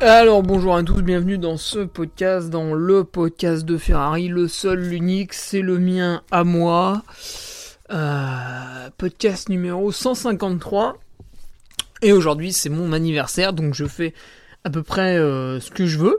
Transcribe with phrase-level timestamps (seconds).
[0.00, 4.78] Alors bonjour à tous, bienvenue dans ce podcast, dans le podcast de Ferrari, le seul,
[4.78, 7.02] l'unique, c'est le mien à moi.
[7.90, 10.98] Euh, podcast numéro 153.
[12.02, 14.14] Et aujourd'hui c'est mon anniversaire, donc je fais
[14.62, 16.18] à peu près euh, ce que je veux.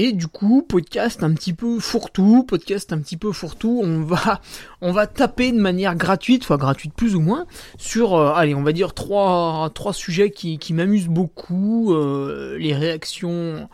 [0.00, 4.40] Et du coup, podcast un petit peu fourre-tout, podcast un petit peu fourre-tout, on va,
[4.80, 7.46] on va taper de manière gratuite, enfin gratuite plus ou moins,
[7.78, 13.68] sur, euh, allez, on va dire trois, sujets qui, m'amusent beaucoup, euh, les réactions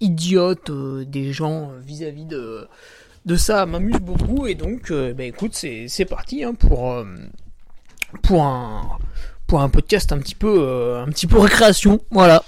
[0.00, 2.66] idiotes des gens vis-à-vis de,
[3.36, 6.92] ça m'amusent beaucoup, et donc, bah écoute, c'est, c'est parti hein, pour,
[8.24, 8.98] pour un,
[9.46, 12.42] pour un podcast un petit peu, un petit peu récréation, voilà.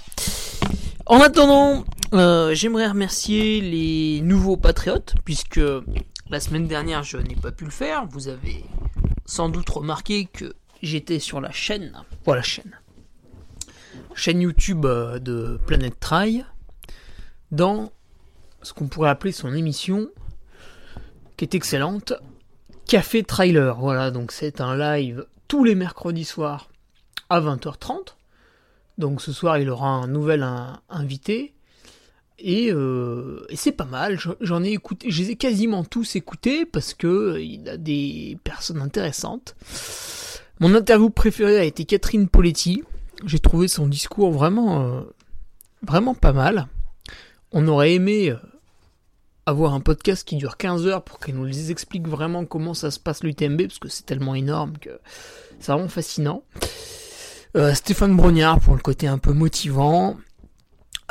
[1.09, 5.59] En attendant, euh, j'aimerais remercier les nouveaux patriotes, puisque
[6.29, 8.05] la semaine dernière je n'ai pas pu le faire.
[8.05, 8.63] Vous avez
[9.25, 10.53] sans doute remarqué que
[10.83, 11.93] j'étais sur la chaîne,
[12.25, 12.79] voilà chaîne,
[14.13, 16.45] chaîne YouTube euh, de Planète Trail,
[17.49, 17.91] dans
[18.61, 20.09] ce qu'on pourrait appeler son émission,
[21.37, 22.13] qui est excellente,
[22.85, 23.75] Café Trailer.
[23.79, 26.69] Voilà, donc c'est un live tous les mercredis soirs
[27.31, 28.13] à 20h30
[28.99, 30.45] donc ce soir, il aura un nouvel
[30.89, 31.53] invité.
[32.45, 34.19] Euh, et, c'est pas mal.
[34.41, 38.37] J'en ai écouté, je les ai quasiment tous écoutés parce que euh, il a des
[38.43, 39.55] personnes intéressantes.
[40.59, 42.83] Mon interview préférée a été Catherine Poletti.
[43.25, 45.01] J'ai trouvé son discours vraiment, euh,
[45.81, 46.67] vraiment pas mal.
[47.51, 48.33] On aurait aimé
[49.45, 52.99] avoir un podcast qui dure 15 heures pour qu'elle nous explique vraiment comment ça se
[52.99, 54.99] passe l'UTMB parce que c'est tellement énorme que
[55.59, 56.43] c'est vraiment fascinant.
[57.57, 60.17] Euh, Stéphane Brognard pour le côté un peu motivant.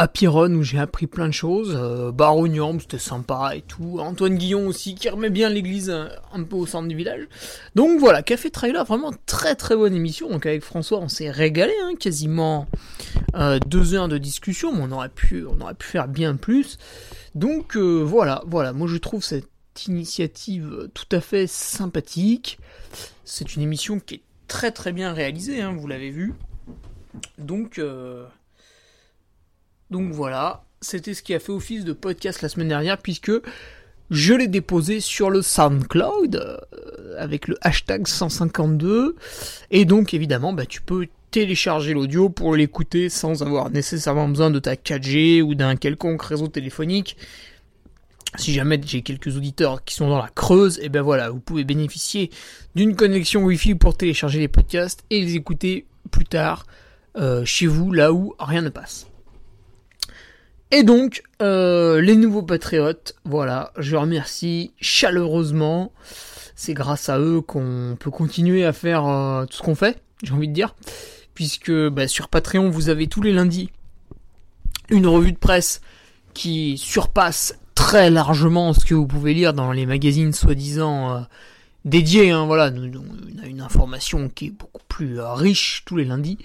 [0.00, 1.74] Apiron où j'ai appris plein de choses.
[1.76, 3.98] Euh, Barognon, c'était sympa et tout.
[3.98, 7.26] Antoine Guillon aussi qui remet bien l'église un, peu au centre du village.
[7.74, 10.30] Donc voilà, Café Trailer, vraiment très très bonne émission.
[10.30, 12.68] Donc avec François, on s'est régalé, hein, quasiment
[13.34, 16.78] euh, deux heures de discussion, mais on aurait pu, on aurait pu faire bien plus.
[17.34, 19.48] Donc euh, voilà, voilà, moi je trouve cette
[19.88, 22.60] initiative tout à fait sympathique.
[23.24, 26.34] C'est une émission qui est très très bien réalisé, hein, vous l'avez vu.
[27.38, 28.24] Donc, euh,
[29.90, 33.32] donc voilà, c'était ce qui a fait office de podcast la semaine dernière, puisque
[34.10, 39.16] je l'ai déposé sur le SoundCloud euh, avec le hashtag 152.
[39.70, 44.58] Et donc évidemment, bah, tu peux télécharger l'audio pour l'écouter sans avoir nécessairement besoin de
[44.58, 47.16] ta 4G ou d'un quelconque réseau téléphonique
[48.36, 51.40] si jamais j'ai quelques auditeurs qui sont dans la Creuse, et eh ben voilà, vous
[51.40, 52.30] pouvez bénéficier
[52.74, 56.66] d'une connexion Wi-Fi pour télécharger les podcasts et les écouter plus tard
[57.16, 59.06] euh, chez vous, là où rien ne passe.
[60.70, 65.92] Et donc, euh, les nouveaux patriotes, voilà, je remercie chaleureusement.
[66.54, 70.34] C'est grâce à eux qu'on peut continuer à faire euh, tout ce qu'on fait, j'ai
[70.34, 70.74] envie de dire.
[71.34, 73.70] Puisque bah, sur Patreon, vous avez tous les lundis
[74.90, 75.80] une revue de presse
[76.34, 77.58] qui surpasse
[77.88, 81.20] très largement ce que vous pouvez lire dans les magazines soi-disant euh,
[81.86, 82.32] dédiés.
[82.32, 86.36] Hein, voilà, on a une information qui est beaucoup plus euh, riche tous les lundis.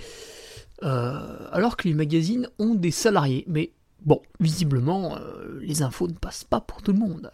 [0.83, 1.19] Euh,
[1.51, 3.43] alors que les magazines ont des salariés.
[3.49, 3.71] Mais
[4.05, 5.17] bon, visiblement,
[5.59, 7.29] les infos ne passent pas pour tout le monde.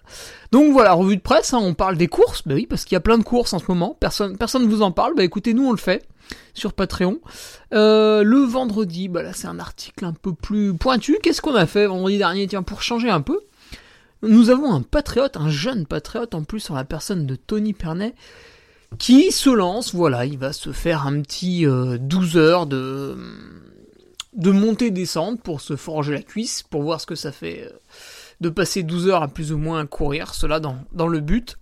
[0.51, 2.41] Donc voilà, revue de presse, hein, on parle des courses.
[2.47, 3.95] Bah oui, parce qu'il y a plein de courses en ce moment.
[3.99, 5.13] Personne personne ne vous en parle.
[5.13, 6.03] Bah écoutez, nous on le fait
[6.55, 7.19] sur Patreon.
[7.71, 11.19] le vendredi, bah là c'est un article un peu plus pointu.
[11.21, 12.47] Qu'est-ce qu'on a fait vendredi dernier?
[12.47, 13.39] Tiens, pour changer un peu.
[14.21, 18.13] Nous avons un patriote, un jeune patriote en plus sur la personne de Tony Pernet,
[18.97, 23.15] qui se lance, voilà, il va se faire un petit 12 heures de,
[24.33, 27.71] de montée-descente pour se forger la cuisse, pour voir ce que ça fait
[28.41, 31.57] de passer 12 heures à plus ou moins courir, cela dans, dans le but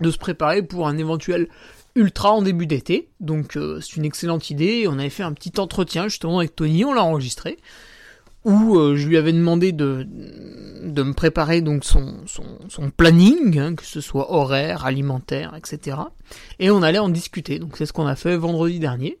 [0.00, 1.48] de se préparer pour un éventuel
[1.94, 3.08] ultra en début d'été.
[3.20, 4.86] Donc euh, c'est une excellente idée.
[4.88, 7.58] On avait fait un petit entretien justement avec Tony, on l'a enregistré,
[8.44, 10.06] où euh, je lui avais demandé de,
[10.82, 15.98] de me préparer donc son, son, planning, hein, que ce soit horaire, alimentaire, etc.
[16.58, 17.58] Et on allait en discuter.
[17.58, 19.18] Donc c'est ce qu'on a fait vendredi dernier.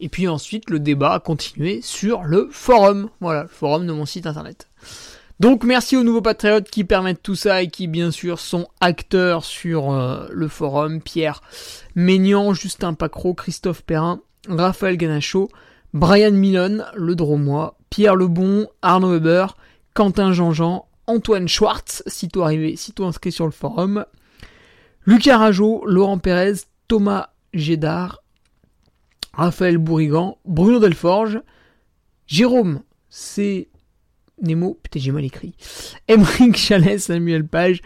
[0.00, 3.10] Et puis ensuite le débat a continué sur le forum.
[3.20, 4.68] Voilà, le forum de mon site internet.
[5.38, 9.44] Donc merci aux nouveaux patriotes qui permettent tout ça et qui bien sûr sont acteurs
[9.44, 11.02] sur euh, le forum.
[11.02, 11.42] Pierre
[11.94, 15.50] Maignan, Justin Pacro, Christophe Perrin, Raphaël Ganacho,
[15.92, 19.56] Brian Milon, Le Dromois, Pierre Lebon, Arnaud Weber,
[19.94, 24.04] Quentin Jean-Jean, Antoine Schwartz, sitôt arrivé, sitôt inscrit sur le forum,
[25.04, 26.54] Lucas Rajot, Laurent Pérez,
[26.88, 28.22] Thomas Gédard,
[29.32, 31.40] Raphaël Bourrigan, Bruno Delforge,
[32.26, 33.68] Jérôme c'est
[34.42, 35.54] Nemo, putain j'ai mal écrit,
[36.08, 37.80] Emeric Chalet, Samuel Page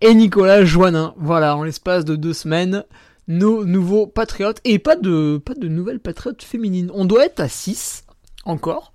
[0.00, 1.14] et Nicolas Joannin.
[1.18, 2.84] Voilà, en l'espace de deux semaines,
[3.28, 4.60] nos nouveaux patriotes.
[4.64, 6.90] Et pas de, pas de nouvelles patriotes féminines.
[6.94, 8.04] On doit être à 6
[8.44, 8.92] encore.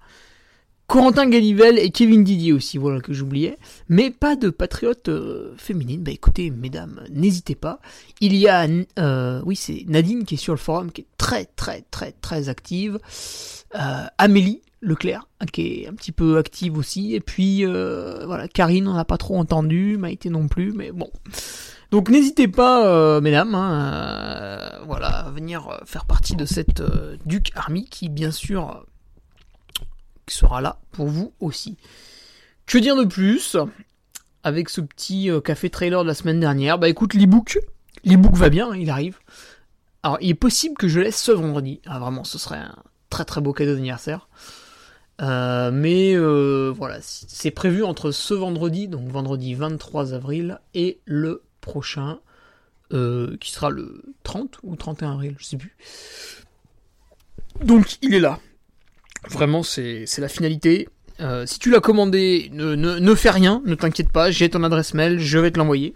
[0.87, 3.57] Corentin Galivelle et Kevin Didier aussi, voilà que j'oubliais.
[3.89, 6.03] Mais pas de patriotes euh, féminines.
[6.03, 7.79] Bah écoutez, mesdames, n'hésitez pas.
[8.21, 8.67] Il y a,
[8.99, 12.49] euh, oui, c'est Nadine qui est sur le forum, qui est très, très, très, très
[12.49, 12.99] active.
[13.73, 17.15] Euh, Amélie, Leclerc, qui est un petit peu active aussi.
[17.15, 21.09] Et puis, euh, voilà, Karine, on n'a pas trop entendu, Maïté non plus, mais bon.
[21.89, 26.83] Donc n'hésitez pas, euh, mesdames, hein, voilà, à venir faire partie de cette
[27.25, 28.85] Duke Army qui, bien sûr,
[30.33, 31.77] sera là pour vous aussi.
[32.65, 33.57] Que dire de plus
[34.43, 36.79] avec ce petit café trailer de la semaine dernière?
[36.79, 37.59] Bah écoute, l'ebook,
[38.03, 39.19] l'ebook va bien, il arrive.
[40.05, 41.81] Alors, il est possible que je laisse ce vendredi.
[41.87, 42.75] Ah, vraiment, ce serait un
[43.09, 44.27] très très beau cadeau d'anniversaire.
[45.21, 51.41] Euh, mais euh, voilà, c'est prévu entre ce vendredi, donc vendredi 23 avril, et le
[51.61, 52.19] prochain,
[52.93, 55.75] euh, qui sera le 30 ou 31 avril, je sais plus.
[57.63, 58.39] Donc il est là.
[59.29, 60.87] Vraiment, c'est la finalité.
[61.45, 65.37] si tu l'as commandé, ne, fais rien, ne t'inquiète pas, j'ai ton adresse mail, je
[65.37, 65.95] vais te l'envoyer.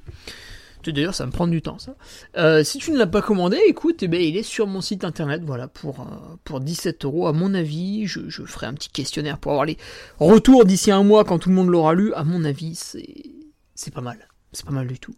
[0.91, 1.95] D'ailleurs, ça me prend du temps, ça.
[2.37, 5.03] Euh, si tu ne l'as pas commandé, écoute, eh ben, il est sur mon site
[5.03, 7.27] internet, voilà, pour, euh, pour 17 euros.
[7.27, 9.77] À mon avis, je, je, ferai un petit questionnaire pour avoir les
[10.19, 12.13] retours d'ici un mois quand tout le monde l'aura lu.
[12.13, 14.17] À mon avis, c'est, pas mal.
[14.53, 15.15] C'est pas mal du tout.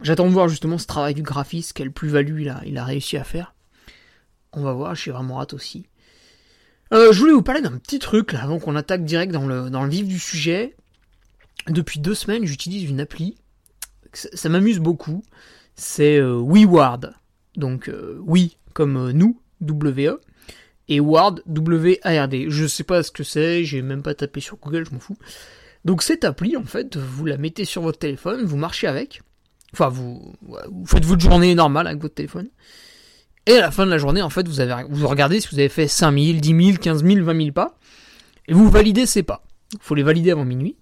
[0.00, 3.16] J'attends de voir justement ce travail du graphiste, quelle plus-value il a, il a réussi
[3.16, 3.54] à faire.
[4.52, 5.86] On va voir, j'ai vraiment hâte aussi.
[6.92, 9.88] Euh, je voulais vous parler d'un petit truc là, avant qu'on attaque direct dans le,
[9.88, 10.76] vif du sujet.
[11.68, 13.36] Depuis deux semaines, j'utilise une appli
[14.16, 15.22] ça, m'amuse beaucoup,
[15.74, 17.14] c'est euh, WeWard.
[17.56, 20.20] Donc euh, oui comme euh, nous, W-E,
[20.88, 22.46] et Ward, W-A-R-D.
[22.48, 25.16] Je sais pas ce que c'est, j'ai même pas tapé sur Google, je m'en fous.
[25.84, 29.22] Donc cette appli, en fait, vous la mettez sur votre téléphone, vous marchez avec.
[29.72, 30.36] Enfin, vous
[30.86, 32.48] faites votre journée normale avec votre téléphone.
[33.46, 34.54] Et à la fin de la journée, en fait, vous,
[34.90, 37.78] vous regardez si vous avez fait 5000, 10 000, 15 000, 20 000 pas.
[38.48, 39.44] Et vous validez ces pas.
[39.72, 40.76] Il faut les valider avant minuit.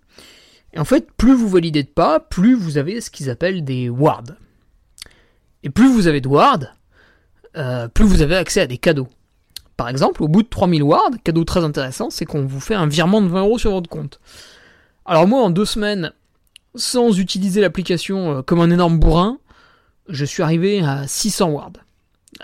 [0.72, 3.88] Et en fait, plus vous validez de pas, plus vous avez ce qu'ils appellent des
[3.88, 4.32] wards.
[5.62, 6.64] Et plus vous avez de wards,
[7.56, 9.08] euh, plus vous avez accès à des cadeaux.
[9.76, 12.86] Par exemple, au bout de 3000 wards, cadeau très intéressant, c'est qu'on vous fait un
[12.86, 14.20] virement de 20 euros sur votre compte.
[15.04, 16.12] Alors moi, en deux semaines,
[16.74, 19.38] sans utiliser l'application euh, comme un énorme bourrin,
[20.08, 21.83] je suis arrivé à 600 wards.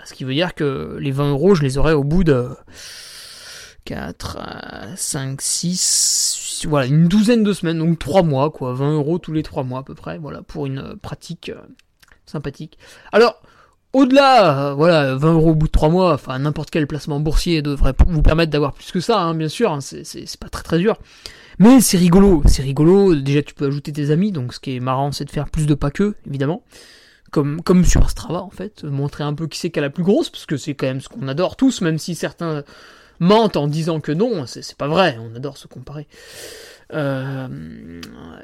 [0.03, 2.49] Ce qui veut dire que les 20 euros, je les aurai au bout de
[3.85, 4.37] 4,
[4.95, 9.43] 5, 6, voilà, une douzaine de semaines, donc 3 mois, quoi, 20 euros tous les
[9.43, 11.61] 3 mois à peu près, voilà, pour une euh, pratique euh,
[12.25, 12.77] sympathique.
[13.11, 13.41] Alors,
[13.93, 17.61] au-delà, euh, voilà, 20 euros au bout de 3 mois, enfin, n'importe quel placement boursier
[17.61, 20.77] devrait vous permettre d'avoir plus que ça, hein, bien sûr, hein, c'est pas très très
[20.77, 20.97] dur.
[21.59, 24.79] Mais c'est rigolo, c'est rigolo, déjà tu peux ajouter tes amis, donc ce qui est
[24.79, 26.63] marrant c'est de faire plus de pas que, évidemment.
[27.31, 30.03] Comme, comme sur Strava en fait, montrer un peu qui c'est qui a la plus
[30.03, 32.63] grosse, parce que c'est quand même ce qu'on adore tous, même si certains
[33.19, 36.07] mentent en disant que non, c'est pas vrai, on adore se comparer.
[36.93, 37.47] Euh,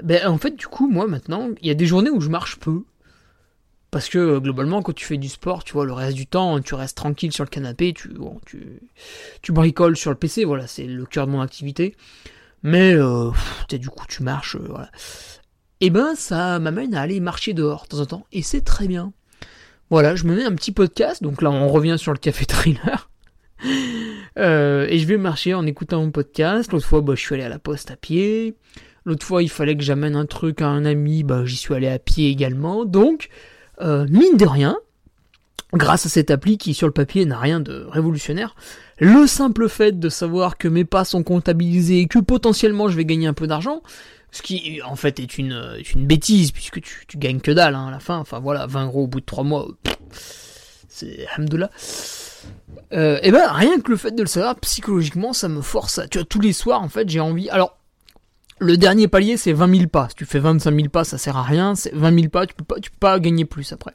[0.03, 2.57] ben, en fait, du coup, moi maintenant, il y a des journées où je marche
[2.57, 2.83] peu.
[3.89, 6.75] Parce que globalement, quand tu fais du sport, tu vois, le reste du temps, tu
[6.75, 8.11] restes tranquille sur le canapé, tu,
[8.45, 8.81] tu,
[9.41, 11.95] tu bricoles sur le PC, voilà, c'est le cœur de mon activité.
[12.63, 13.31] Mais, euh,
[13.71, 14.91] du coup, tu marches, euh, voilà.
[15.79, 18.87] Eh ben, ça m'amène à aller marcher dehors de temps en temps, et c'est très
[18.87, 19.13] bien.
[19.89, 23.09] Voilà, je me mets un petit podcast, donc là, on revient sur le café trailer.
[24.37, 26.71] Euh, et je vais marcher en écoutant mon podcast.
[26.71, 28.55] L'autre fois, bah, je suis allé à la poste à pied.
[29.03, 31.87] L'autre fois, il fallait que j'amène un truc à un ami, bah, j'y suis allé
[31.87, 32.85] à pied également.
[32.85, 33.29] Donc,
[33.81, 34.77] euh, mine de rien,
[35.73, 38.55] grâce à cette appli qui sur le papier n'a rien de révolutionnaire,
[38.99, 43.05] le simple fait de savoir que mes pas sont comptabilisés et que potentiellement je vais
[43.05, 43.81] gagner un peu d'argent,
[44.31, 47.99] ce qui en fait est une, bêtise puisque tu, gagnes que dalle hein, à la
[47.99, 49.67] fin, enfin voilà, 20 euros au bout de 3 mois,
[50.89, 51.69] c'est hamdoullah.
[52.93, 56.07] Euh, et ben rien que le fait de le savoir psychologiquement ça me force à,
[56.07, 57.77] tu vois tous les soirs en fait j'ai envie alors
[58.59, 60.07] le dernier palier c'est 20 000 pas.
[60.09, 61.75] Si tu fais 25 000 pas ça sert à rien.
[61.75, 63.93] C'est 20 000 pas tu peux pas tu peux pas gagner plus après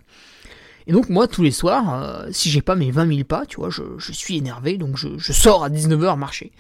[0.87, 3.57] et donc moi tous les soirs euh, si j'ai pas mes 20 000 pas tu
[3.57, 6.53] vois je, suis énervé donc je, sors à 19h marcher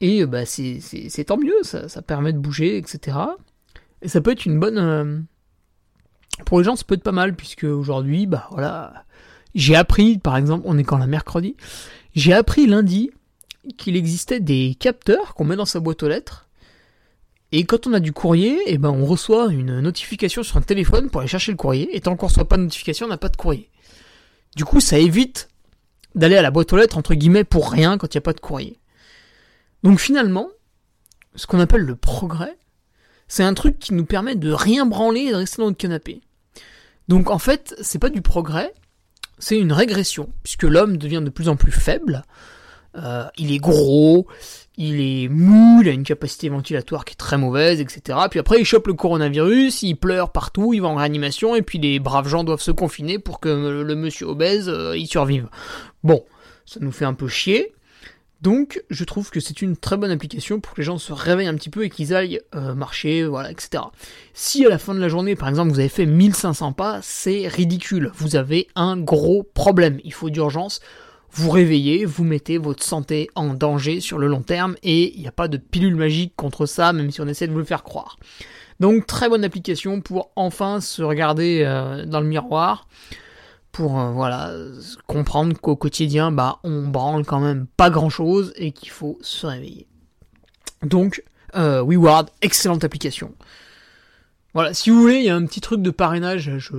[0.00, 3.18] et euh, bah c'est c'est tant mieux ça, ça permet de bouger etc
[4.00, 5.18] et ça peut être une bonne euh,
[6.46, 9.04] pour les gens ça peut être pas mal puisque aujourd'hui bah voilà
[9.54, 11.56] j'ai appris, par exemple, on est quand la mercredi,
[12.14, 13.10] j'ai appris lundi
[13.76, 16.48] qu'il existait des capteurs qu'on met dans sa boîte aux lettres.
[17.52, 21.10] Et quand on a du courrier, eh ben on reçoit une notification sur un téléphone
[21.10, 21.94] pour aller chercher le courrier.
[21.94, 23.70] Et tant qu'on reçoit pas de notification, on n'a pas de courrier.
[24.56, 25.48] Du coup, ça évite
[26.14, 28.32] d'aller à la boîte aux lettres entre guillemets pour rien quand il n'y a pas
[28.32, 28.78] de courrier.
[29.82, 30.48] Donc finalement,
[31.34, 32.56] ce qu'on appelle le progrès,
[33.28, 36.20] c'est un truc qui nous permet de rien branler et de rester dans notre canapé.
[37.08, 38.72] Donc en fait, c'est pas du progrès,
[39.38, 42.24] c'est une régression, puisque l'homme devient de plus en plus faible,
[42.96, 44.26] euh, il est gros,
[44.76, 48.18] il est mou, il a une capacité ventilatoire qui est très mauvaise, etc.
[48.30, 51.78] Puis après, il chope le coronavirus, il pleure partout, il va en réanimation, et puis
[51.78, 55.48] les braves gens doivent se confiner pour que le monsieur obèse, euh, il survive.
[56.04, 56.24] Bon,
[56.64, 57.72] ça nous fait un peu chier,
[58.42, 61.46] donc, je trouve que c'est une très bonne application pour que les gens se réveillent
[61.46, 63.84] un petit peu et qu'ils aillent euh, marcher, voilà, etc.
[64.34, 67.46] Si à la fin de la journée, par exemple, vous avez fait 1500 pas, c'est
[67.46, 68.10] ridicule.
[68.16, 70.00] Vous avez un gros problème.
[70.02, 70.80] Il faut d'urgence
[71.32, 75.28] vous réveiller, vous mettez votre santé en danger sur le long terme et il n'y
[75.28, 77.82] a pas de pilule magique contre ça, même si on essaie de vous le faire
[77.82, 78.18] croire.
[78.80, 82.86] Donc, très bonne application pour enfin se regarder euh, dans le miroir
[83.70, 84.52] pour euh, voilà
[85.06, 89.46] comprendre qu'au quotidien bah on branle quand même pas grand chose et qu'il faut se
[89.46, 89.86] réveiller.
[90.82, 91.24] Donc
[91.56, 93.34] euh, WeWard, excellente application.
[94.54, 96.76] Voilà, si vous voulez, il y a un petit truc de parrainage, je,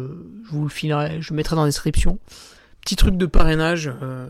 [0.51, 2.19] vous le filerai, je mettrai dans la description.
[2.83, 4.27] Petit truc de parrainage, euh,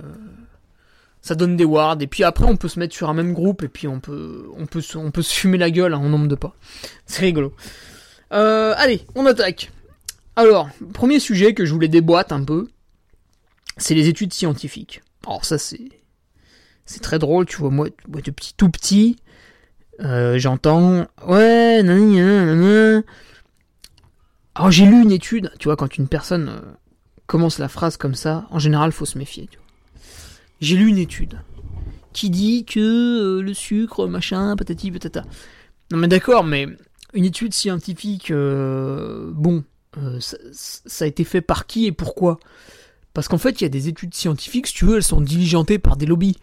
[1.21, 3.63] ça donne des wards, et puis après on peut se mettre sur un même groupe,
[3.63, 6.35] et puis on peut, on peut, on peut se fumer la gueule en nombre de
[6.35, 6.55] pas.
[7.05, 7.53] C'est rigolo.
[8.31, 9.71] Euh, allez, on attaque.
[10.35, 12.67] Alors, premier sujet que je voulais déboîte un peu,
[13.77, 15.01] c'est les études scientifiques.
[15.25, 15.89] Alors ça c'est
[16.85, 19.17] c'est très drôle, tu vois moi, depuis tout petit,
[20.01, 23.03] euh, j'entends ouais nan,
[24.55, 26.61] Alors j'ai lu une étude, tu vois quand une personne
[27.27, 29.49] commence la phrase comme ça, en général faut se méfier.
[30.61, 31.39] J'ai lu une étude
[32.13, 35.23] qui dit que euh, le sucre machin patati patata.
[35.91, 36.67] Non mais d'accord, mais
[37.13, 39.63] une étude scientifique, bon,
[39.97, 42.39] euh, ça, a été fait par qui et pourquoi?
[43.13, 45.77] Parce qu'en fait, il y a des études scientifiques, si tu veux, elles sont diligentées
[45.79, 46.37] par des lobbies.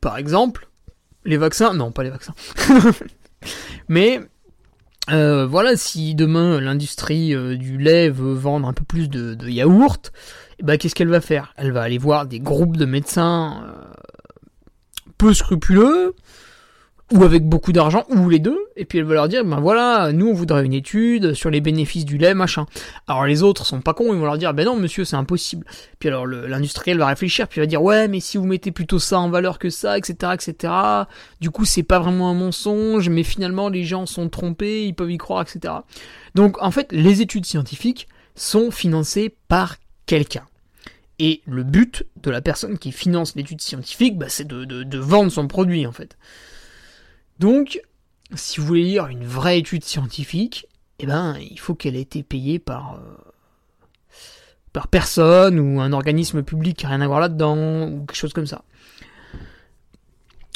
[0.00, 0.68] Par exemple,
[1.24, 2.34] les vaccins, non, pas les vaccins.
[3.88, 4.20] Mais
[5.12, 9.48] euh, voilà, si demain l'industrie euh, du lait veut vendre un peu plus de, de
[9.48, 10.12] yaourt,
[10.58, 11.54] eh ben, qu'est-ce qu'elle va faire?
[11.56, 13.62] Elle va aller voir des groupes de médecins
[15.18, 16.14] peu scrupuleux,
[17.12, 20.12] ou avec beaucoup d'argent, ou les deux, et puis elle va leur dire, ben voilà,
[20.12, 22.66] nous on voudrait une étude sur les bénéfices du lait, machin.
[23.08, 25.66] Alors les autres sont pas cons, ils vont leur dire, ben non monsieur, c'est impossible.
[25.98, 28.98] Puis alors l'industriel va réfléchir, puis il va dire, ouais, mais si vous mettez plutôt
[28.98, 30.72] ça en valeur que ça, etc., etc.,
[31.40, 35.10] du coup c'est pas vraiment un mensonge, mais finalement les gens sont trompés, ils peuvent
[35.10, 35.74] y croire, etc.
[36.34, 39.76] Donc en fait, les études scientifiques sont financées par
[40.06, 40.44] quelqu'un.
[41.18, 45.46] Et le but de la personne qui finance l'étude scientifique, bah, c'est de, vendre son
[45.46, 46.16] produit en fait.
[47.40, 47.80] Donc,
[48.34, 50.66] si vous voulez lire une vraie étude scientifique,
[50.98, 53.16] eh ben, il faut qu'elle ait été payée par, euh,
[54.74, 58.34] par personne ou un organisme public qui n'a rien à voir là-dedans ou quelque chose
[58.34, 58.62] comme ça.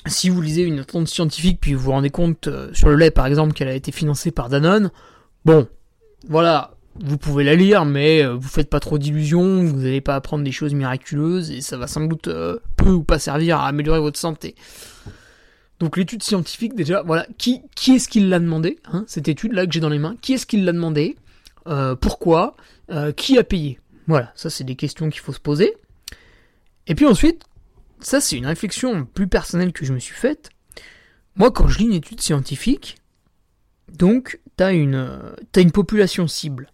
[0.07, 3.11] Si vous lisez une étude scientifique puis vous vous rendez compte euh, sur le lait
[3.11, 4.91] par exemple qu'elle a été financée par Danone,
[5.47, 5.67] bon,
[6.29, 10.17] voilà, vous pouvez la lire mais euh, vous faites pas trop d'illusions, vous n'allez pas
[10.17, 12.29] apprendre des choses miraculeuses et ça va sans doute
[12.77, 14.55] peu ou pas servir à améliorer votre santé.
[15.85, 19.81] Donc l'étude scientifique déjà, voilà, qui, est-ce qui l'a demandé, hein, cette étude-là que j'ai
[19.81, 21.15] dans les mains, qui est-ce qui l'a demandé,
[21.67, 22.57] euh, pourquoi,
[22.91, 23.79] euh, qui a payé?
[24.07, 25.75] Voilà, ça c'est des questions qu'il faut se poser.
[26.87, 27.43] Et puis ensuite,
[28.01, 30.49] ça c'est une réflexion plus personnelle que je me suis faite.
[31.37, 32.97] Moi quand je lis une étude scientifique,
[33.93, 35.21] donc t'as une,
[35.53, 36.71] t'as une population cible.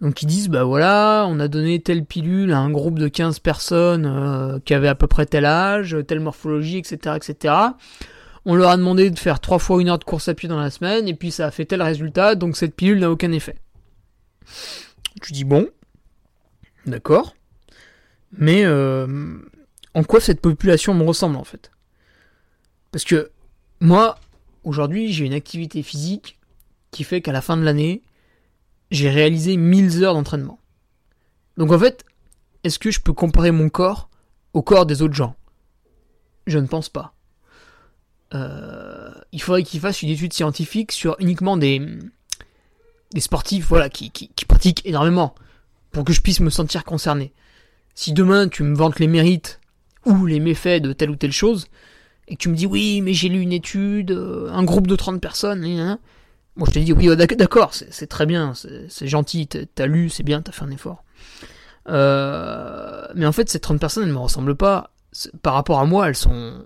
[0.00, 3.38] Donc ils disent, bah voilà, on a donné telle pilule à un groupe de 15
[3.38, 7.54] personnes euh, qui avaient à peu près tel âge, telle morphologie, etc., etc.
[8.44, 10.60] On leur a demandé de faire trois fois une heure de course à pied dans
[10.60, 13.56] la semaine, et puis ça a fait tel résultat, donc cette pilule n'a aucun effet.
[15.22, 15.68] Tu dis bon,
[16.86, 17.34] D'accord.
[18.36, 19.38] Mais euh,
[19.94, 21.70] en quoi cette population me ressemble en fait?
[22.90, 23.30] Parce que
[23.80, 24.18] moi,
[24.64, 26.38] aujourd'hui, j'ai une activité physique
[26.90, 28.02] qui fait qu'à la fin de l'année,
[28.94, 30.58] j'ai réalisé 1000 heures d'entraînement.
[31.56, 32.04] Donc en fait,
[32.62, 34.08] est-ce que je peux comparer mon corps
[34.52, 35.36] au corps des autres gens?
[36.46, 37.14] Je ne pense pas.
[38.34, 41.80] Euh, il faudrait qu'il fasse une étude scientifique sur uniquement des,
[43.12, 45.34] des sportifs voilà, qui, qui, pratiquent énormément
[45.92, 47.32] pour que je puisse me sentir concerné.
[47.94, 49.60] Si demain tu me vantes les mérites
[50.04, 51.68] ou les méfaits de telle ou telle chose,
[52.26, 54.96] et que tu me dis oui, mais j'ai lu une étude, euh, un groupe de
[54.96, 55.64] 30 personnes,
[56.56, 58.52] moi je te dis oui, oh, d'accord, c'est très bien,
[58.88, 61.04] c'est gentil, t'as lu, c'est bien, t'as fait un effort.
[61.88, 64.90] Euh, mais en fait, ces 30 personnes, elles ne me ressemblent pas.
[65.42, 66.64] Par rapport à moi, elles sont,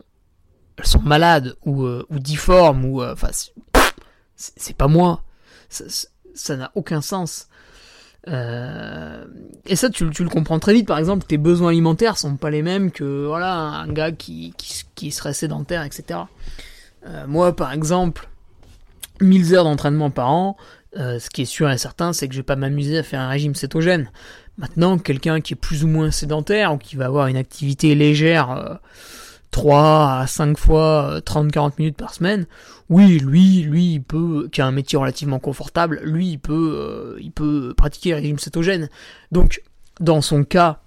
[0.77, 3.31] elles sont malades ou, euh, ou difformes ou, enfin,
[4.37, 5.23] c'est pas moi.
[5.69, 7.49] Ça n'a aucun sens.
[8.27, 9.25] Euh,
[9.65, 10.87] et ça, tu, le comprends très vite.
[10.87, 14.55] Par exemple, tes besoins alimentaires sont pas les mêmes que voilà un gars qui,
[14.95, 16.21] qui, serait sédentaire, etc.
[17.07, 18.29] Euh, moi, par exemple,
[19.21, 20.57] 1000 heures d'entraînement par an,
[20.97, 23.21] euh, ce qui est sûr et certain, c'est que je vais pas m'amuser à faire
[23.21, 24.11] un régime cétogène.
[24.57, 28.81] Maintenant, quelqu'un qui est plus ou moins sédentaire ou qui va avoir une activité légère
[29.51, 32.47] 3 à 5 fois 30-40 euh, minutes par semaine,
[32.89, 37.19] oui, lui, lui, il peut, qui a un métier relativement confortable, lui, il peut, euh,
[37.21, 38.89] il peut pratiquer le régime cétogène.
[39.31, 39.63] Donc,
[40.01, 40.81] dans son cas,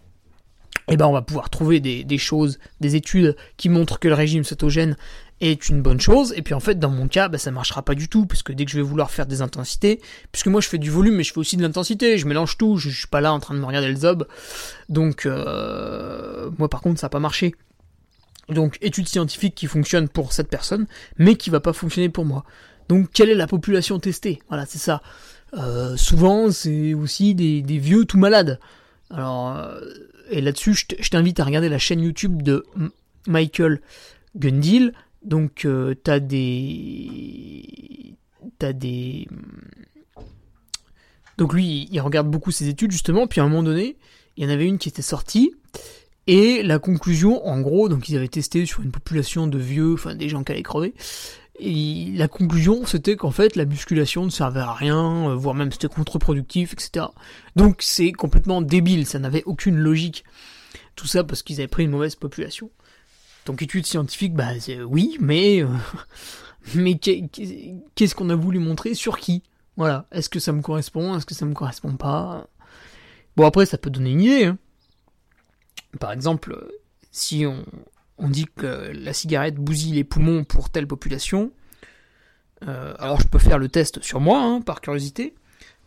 [0.89, 4.43] eh ben, on va pouvoir trouver des, choses, des études qui montrent que le régime
[4.43, 4.97] cétogène
[5.41, 6.33] est une bonne chose.
[6.35, 8.65] Et puis en fait, dans mon cas, ben, ça marchera pas du tout, puisque dès
[8.65, 11.33] que je vais vouloir faire des intensités, puisque moi je fais du volume, mais je
[11.33, 13.65] fais aussi de l'intensité, je mélange tout, je, suis pas là en train de me
[13.65, 14.27] regarder le zob.
[14.89, 17.53] Donc, euh, moi par contre, ça n'a pas marché
[18.49, 22.43] donc étude scientifique qui fonctionne pour cette personne, mais qui va pas fonctionner pour moi.
[22.89, 24.41] Donc quelle est la population testée?
[24.49, 25.01] Voilà, c'est ça.
[25.53, 28.59] Euh, souvent, c'est aussi des, vieux tout malades.
[29.09, 29.79] Alors, euh,
[30.29, 32.65] et là-dessus, je t'invite à regarder la chaîne YouTube de
[33.27, 33.81] Michael
[34.35, 34.93] Gundil.
[35.23, 38.15] Donc, euh, t'as des,
[38.57, 39.27] t'as des,
[41.37, 43.27] donc lui, il regarde beaucoup ses études justement.
[43.27, 43.97] Puis à un moment donné,
[44.37, 45.51] il y en avait une qui était sortie
[46.27, 50.15] et la conclusion, en gros, donc ils avaient testé sur une population de vieux, enfin
[50.15, 50.93] des gens qui allaient crever.
[51.59, 55.71] Et la conclusion, c'était qu'en fait, la musculation ne servait à rien, euh, voire même
[55.71, 57.07] c'était contre-productif, etc.
[57.55, 60.23] Donc c'est complètement débile, ça n'avait aucune logique.
[60.95, 62.69] Tout ça parce qu'ils avaient pris une mauvaise population.
[63.45, 64.51] Donc étude scientifique, bah
[64.85, 65.67] oui, mais euh,
[66.75, 69.43] mais qu'est-ce qu'on a voulu montrer sur qui?
[69.77, 70.05] Voilà.
[70.11, 71.17] Est-ce que ça me correspond?
[71.17, 72.47] Est-ce que ça me correspond pas?
[73.35, 74.45] Bon après, ça peut donner une idée.
[74.45, 74.57] Hein.
[75.99, 76.67] Par exemple,
[77.11, 81.51] si on, dit que la cigarette bousille les poumons pour telle population,
[82.67, 85.33] euh, alors je peux faire le test sur moi, hein, par curiosité,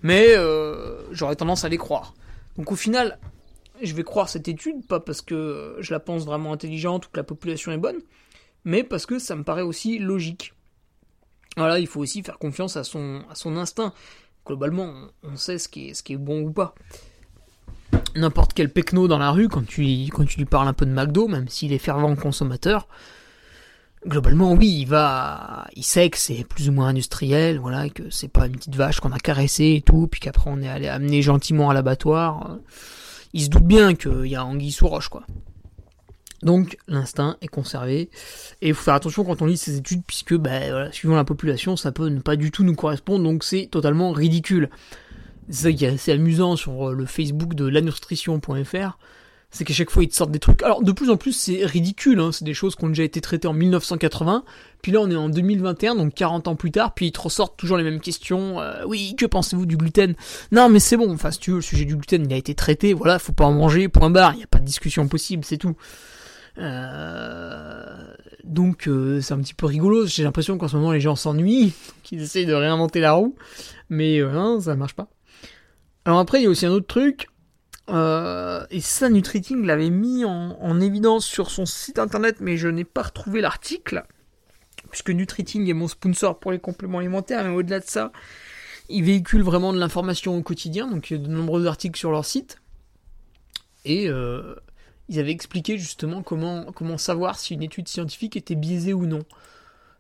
[0.03, 2.15] mais euh, j'aurais tendance à les croire.
[2.57, 3.19] Donc au final,
[3.87, 7.17] je vais croire cette étude, pas parce que je la pense vraiment intelligente ou que
[7.17, 7.99] la population est bonne,
[8.65, 10.55] mais parce que ça me paraît aussi logique.
[11.57, 13.93] Voilà, il faut aussi faire confiance à son, instinct.
[14.45, 14.93] Globalement,
[15.23, 16.75] on sait ce qui est, ce qui bon ou pas
[18.17, 20.91] n'importe quel pecno dans la rue, quand tu, quand tu lui parles un peu de
[20.91, 22.87] McDo, même s'il est fervent consommateur,
[24.07, 28.29] globalement, oui, il va, il sait que c'est plus ou moins industriel, voilà, que c'est
[28.29, 31.23] pas une petite vache qu'on a caressée et tout, puis qu'après on est allé amener
[31.23, 32.59] gentiment à l'abattoir.
[33.35, 35.27] Il se doute bien qu'il y a anguille sous roche, quoi.
[36.43, 38.11] Donc l'instinct est conservé
[38.61, 41.75] et il faut faire attention quand on lit ces études puisque ben, suivant la population
[41.75, 44.69] ça peut ne pas du tout nous correspondre donc c'est totalement ridicule.
[45.49, 48.99] C'est ça qui est assez amusant sur le Facebook de lanutrition.fr,
[49.55, 50.63] c'est qu'à chaque fois ils te sortent des trucs.
[50.63, 53.21] Alors de plus en plus c'est ridicule, hein, c'est des choses qui ont déjà été
[53.21, 54.45] traitées en 1980,
[54.83, 57.57] puis là on est en 2021, donc 40 ans plus tard, puis ils te ressortent
[57.57, 58.61] toujours les mêmes questions.
[58.61, 60.15] Euh, oui, que pensez-vous du gluten?
[60.51, 62.55] Non mais c'est bon, enfin si tu veux, le sujet du gluten il a été
[62.57, 65.45] traité, voilà, faut pas en manger, point barre, il n'y a pas de discussion possible,
[65.45, 65.77] c'est tout.
[66.59, 67.85] Euh,
[68.43, 68.91] donc
[69.21, 72.47] c'est un petit peu rigolo, j'ai l'impression qu'en ce moment les gens s'ennuient, qu'ils essayent
[72.47, 73.37] de réinventer la roue,
[73.89, 75.09] mais non, ça marche pas.
[76.07, 77.29] Alors après, il y a aussi un autre truc,
[77.91, 82.85] euh, et ça, Nutriting l'avait mis en, évidence sur son site internet, mais je n'ai
[82.85, 84.05] pas retrouvé l'article,
[84.91, 88.13] puisque Nutriting est mon sponsor pour les compléments alimentaires, mais au-delà de ça,
[88.89, 92.11] ils véhiculent vraiment de l'information au quotidien, donc il y a de nombreux articles sur
[92.11, 92.61] leur site,
[93.85, 94.55] et euh,
[95.09, 99.25] ils avaient expliqué justement comment, comment savoir si une étude scientifique était biaisée ou non.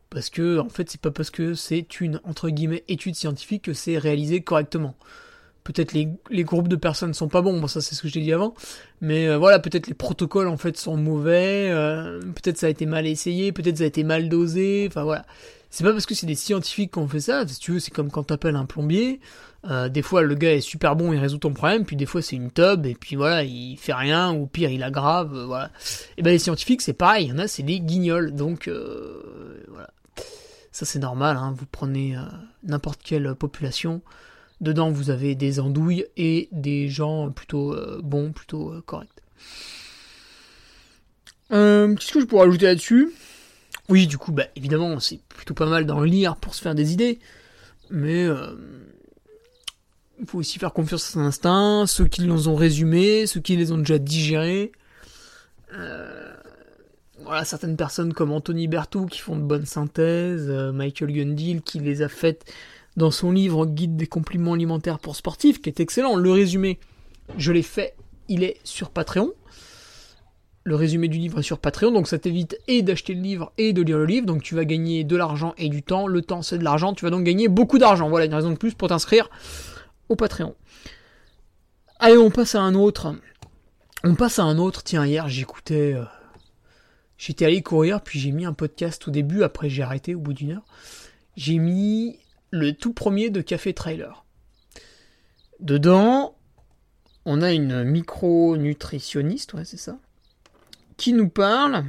[0.08, 3.72] Parce que, en fait, c'est pas parce que c'est une, entre guillemets, étude scientifique que
[3.72, 4.96] c'est réalisé correctement
[5.64, 8.20] peut-être les, groupes de personnes sont pas bons, bon ça c'est ce que je t'ai
[8.20, 8.54] dit avant,
[9.00, 12.84] mais euh, voilà, peut-être les protocoles en fait sont mauvais, euh, peut-être ça a été
[12.86, 15.24] mal essayé, peut-être ça a été mal dosé, enfin voilà.
[15.70, 17.90] C'est pas parce que c'est des scientifiques qui ont fait ça, si tu veux, c'est
[17.90, 19.20] comme quand t'appelles un plombier,
[19.70, 22.20] Euh, des fois, le gars est super bon, il résout ton problème, puis des fois,
[22.20, 25.70] c'est une tub, et puis voilà, il fait rien, ou pire, il aggrave, voilà.
[26.18, 28.68] Et ben les scientifiques, c'est pareil, il y en a, c'est des guignols, donc
[29.68, 29.88] voilà.
[30.70, 32.14] Ça, c'est normal, hein, vous prenez
[32.62, 34.02] n'importe quelle population,
[34.60, 39.10] dedans, vous avez des andouilles et des gens plutôt bons, plutôt corrects.
[41.50, 43.12] Qu'est-ce que je pourrais ajouter là-dessus?
[43.88, 46.92] Oui, du coup, bah, évidemment, c'est plutôt pas mal d'en lire pour se faire des
[46.92, 47.18] idées,
[47.90, 48.26] mais
[50.20, 53.56] il faut aussi faire confiance à son instinct, ceux qui les ont résumés, ceux qui
[53.56, 54.72] les ont déjà digérés.
[55.72, 56.32] Euh,
[57.22, 61.80] voilà, certaines personnes comme Anthony Berthoud qui font de bonnes synthèses, euh, Michael Gundil qui
[61.80, 62.44] les a faites
[62.96, 66.16] dans son livre Guide des compliments alimentaires pour sportifs, qui est excellent.
[66.16, 66.78] Le résumé,
[67.36, 67.94] je l'ai fait,
[68.28, 69.32] il est sur Patreon.
[70.66, 73.74] Le résumé du livre est sur Patreon, donc ça t'évite et d'acheter le livre et
[73.74, 76.06] de lire le livre, donc tu vas gagner de l'argent et du temps.
[76.06, 78.08] Le temps c'est de l'argent, tu vas donc gagner beaucoup d'argent.
[78.08, 79.28] Voilà une raison de plus pour t'inscrire
[80.08, 80.54] au Patreon.
[81.98, 83.14] Allez, on passe à un autre.
[84.04, 84.82] On passe à un autre.
[84.82, 85.94] Tiens, hier, j'écoutais.
[85.94, 86.04] Euh,
[87.18, 90.32] j'étais allé courir, puis j'ai mis un podcast au début, après j'ai arrêté au bout
[90.32, 90.64] d'une heure.
[91.36, 92.18] J'ai mis
[92.54, 94.24] le tout premier de Café Trailer.
[95.58, 96.36] Dedans,
[97.24, 99.98] on a une micro-nutritionniste, ouais, c'est ça,
[100.96, 101.84] qui nous parle.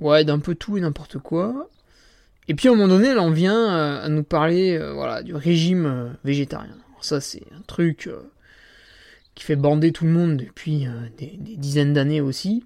[0.00, 1.70] Ouais, d'un peu tout et n'importe quoi.
[2.46, 5.22] Et puis à un moment donné, elle en vient euh, à nous parler euh, voilà,
[5.22, 6.76] du régime euh, végétarien.
[7.00, 8.10] ça, c'est un truc
[9.34, 12.64] qui fait bander tout le monde depuis des, dizaines d'années aussi.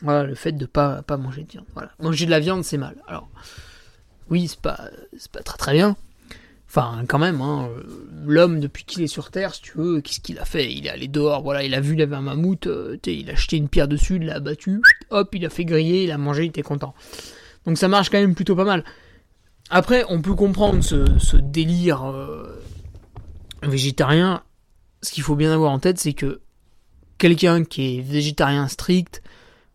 [0.00, 1.66] Voilà, le fait de pas, pas manger de viande.
[1.74, 1.92] Voilà.
[1.98, 2.96] Manger de la viande, c'est mal.
[3.06, 3.28] Alors,
[4.32, 4.80] oui, c'est pas,
[5.30, 5.94] pas très très bien.
[6.66, 7.68] Enfin, quand même, hein,
[8.24, 10.72] l'homme, depuis qu'il est sur Terre, si tu veux, qu'est-ce qu'il a fait?
[10.72, 12.66] Il est allé dehors, voilà, il a vu, il avait un mammouth,
[13.06, 16.10] il a jeté une pierre dessus, il l'a abattu, hop, il a fait griller, il
[16.10, 16.94] a mangé, il était content.
[17.66, 18.84] Donc ça marche quand même plutôt pas mal.
[19.68, 22.58] Après, on peut comprendre ce, délire euh,
[23.62, 24.42] végétarien.
[25.02, 26.40] Ce qu'il faut bien avoir en tête, c'est que
[27.18, 29.22] quelqu'un qui est végétarien strict,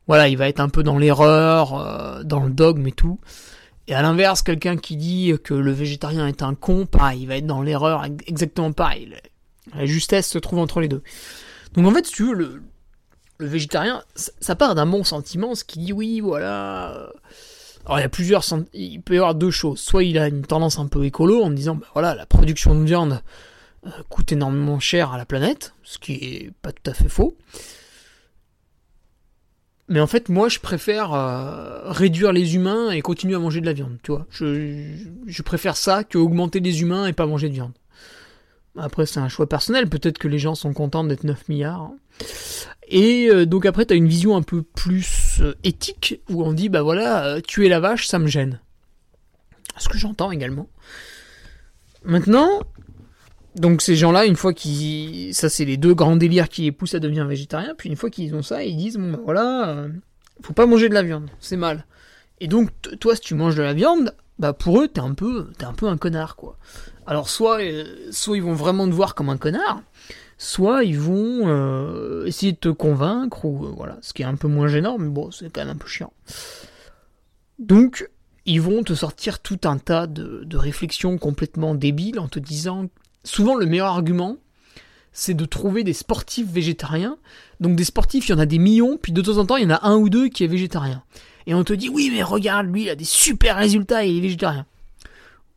[0.08, 3.20] voilà, il va être un peu dans l'erreur, euh, dans le dogme et tout.
[3.88, 7.38] Et à l'inverse, quelqu'un qui dit que le végétarien est un con, pareil, il va
[7.38, 9.16] être dans l'erreur exactement pareil.
[9.76, 11.02] La justesse se trouve entre les deux.
[11.74, 12.64] Donc en fait, si tu veux, le,
[13.40, 17.12] végétarien, ça, part d'un bon sentiment, ce qui dit oui, voilà.
[17.86, 19.80] Alors il y a plusieurs, il peut y avoir deux choses.
[19.80, 22.84] Soit il a une tendance un peu écolo en disant, bah voilà, la production de
[22.84, 23.22] viande
[23.86, 27.38] euh, coûte énormément cher à la planète, ce qui est pas tout à fait faux.
[29.90, 33.66] Mais en fait, moi, je préfère euh, réduire les humains et continuer à manger de
[33.66, 34.26] la viande, tu vois.
[34.32, 37.72] Je, préfère ça que augmenter les humains et pas manger de viande.
[38.78, 39.88] Après, c'est un choix personnel.
[39.90, 41.92] Peut-être que les gens sont contents d'être 9 milliards.
[42.90, 46.52] Et euh, donc après, tu as une vision un peu plus euh, éthique, où on
[46.52, 48.60] dit, bah voilà, tuer la vache, ça me gêne.
[49.78, 50.70] Ce que j'entends également.
[52.04, 52.62] Maintenant,
[53.58, 55.34] donc ces gens-là, une fois qu'ils...
[55.34, 57.76] Ça, c'est les deux grands délires qui les poussent à devenir végétariens.
[57.78, 59.88] Puis une fois qu'ils ont ça, ils disent, bon bah voilà,
[60.42, 61.86] faut pas manger de la viande, c'est mal.
[62.40, 65.50] Et donc, toi, si tu manges de la viande, bah pour eux, t'es un peu,
[65.58, 66.58] t'es un peu un connard, quoi.
[67.06, 67.60] Alors soit,
[68.12, 69.82] soit ils vont vraiment te voir comme un connard,
[70.38, 74.36] soit ils vont euh, essayer de te convaincre, ou euh, voilà, ce qui est un
[74.36, 76.14] peu moins gênant, mais bon, c'est quand même un peu chiant.
[77.60, 78.10] Donc,
[78.46, 82.88] ils vont te sortir tout un tas de, réflexions complètement débiles en te disant,
[83.28, 84.38] souvent le meilleur argument,
[85.12, 87.18] c'est de trouver des sportifs végétariens.
[87.60, 89.64] Donc des sportifs, il y en a des millions, puis de temps en temps, il
[89.64, 91.04] y en a un ou deux qui est végétarien.
[91.46, 94.18] Et on te dit, oui, mais regarde, lui, il a des super résultats et il
[94.18, 94.66] est végétarien.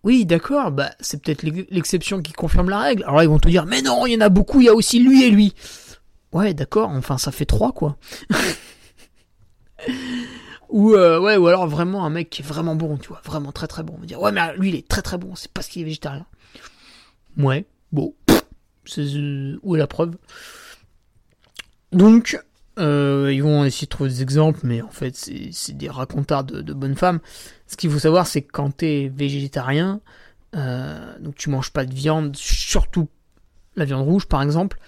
[0.03, 3.05] Oui, d'accord, bah c'est peut-être l'exception qui confirme la règle.
[3.05, 4.75] Alors ils vont te dire, mais non, il y en a beaucoup, il y a
[4.75, 5.55] aussi lui et lui.
[6.33, 7.99] Ouais, d'accord, enfin ça fait trois quoi.
[10.71, 13.53] ou euh, ouais, ou alors vraiment un mec qui est vraiment bon, tu vois, vraiment
[13.53, 13.93] très très bon.
[13.99, 15.85] On va dire, ouais, mais lui il est très très bon, c'est parce qu'il est
[15.85, 16.25] végétarien.
[17.37, 18.15] Ouais, bon,
[18.85, 20.17] c'est euh, où est la preuve?
[21.93, 22.39] Donc,
[22.79, 26.73] euh, ils vont essayer de trouver des exemples, mais en fait, c'est des racontards de,
[26.73, 27.21] bonnes femmes.
[27.67, 30.01] Ce qu'il faut savoir, c'est que quand tu es végétarien,
[30.57, 33.09] euh, donc tu manges pas de viande, surtout
[33.77, 34.79] la viande rouge par exemple,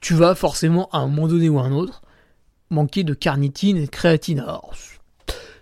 [0.00, 2.02] tu vas forcément à un moment donné ou à un autre
[2.70, 4.44] manquer de carnitine et de créatine.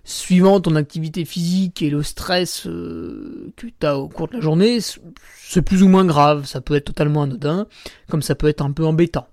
[0.04, 4.40] Suivant ton activité physique et le stress euh, que tu as au cours de la
[4.40, 6.46] journée, c'est plus ou moins grave.
[6.46, 7.66] Ça peut être totalement anodin,
[8.08, 9.26] comme ça peut être un peu embêtant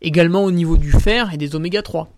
[0.00, 2.12] également au niveau du fer et des oméga 3.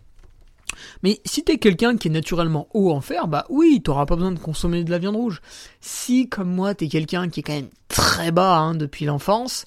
[1.03, 4.33] Mais si t'es quelqu'un qui est naturellement haut en fer, bah oui, t'auras pas besoin
[4.33, 5.41] de consommer de la viande rouge.
[5.81, 9.67] Si, comme moi, t'es quelqu'un qui est quand même très bas hein, depuis l'enfance,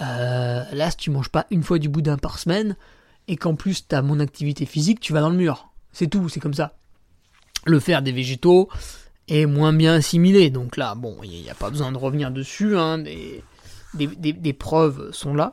[0.00, 2.76] euh, là, si tu manges pas une fois du boudin par semaine,
[3.26, 5.70] et qu'en plus t'as mon activité physique, tu vas dans le mur.
[5.92, 6.76] C'est tout, c'est comme ça.
[7.66, 8.68] Le fer des végétaux,
[9.28, 10.50] est moins bien assimilé.
[10.50, 15.34] Donc là, bon, il n'y a pas besoin de revenir dessus, hein, des, preuves sont
[15.34, 15.52] là.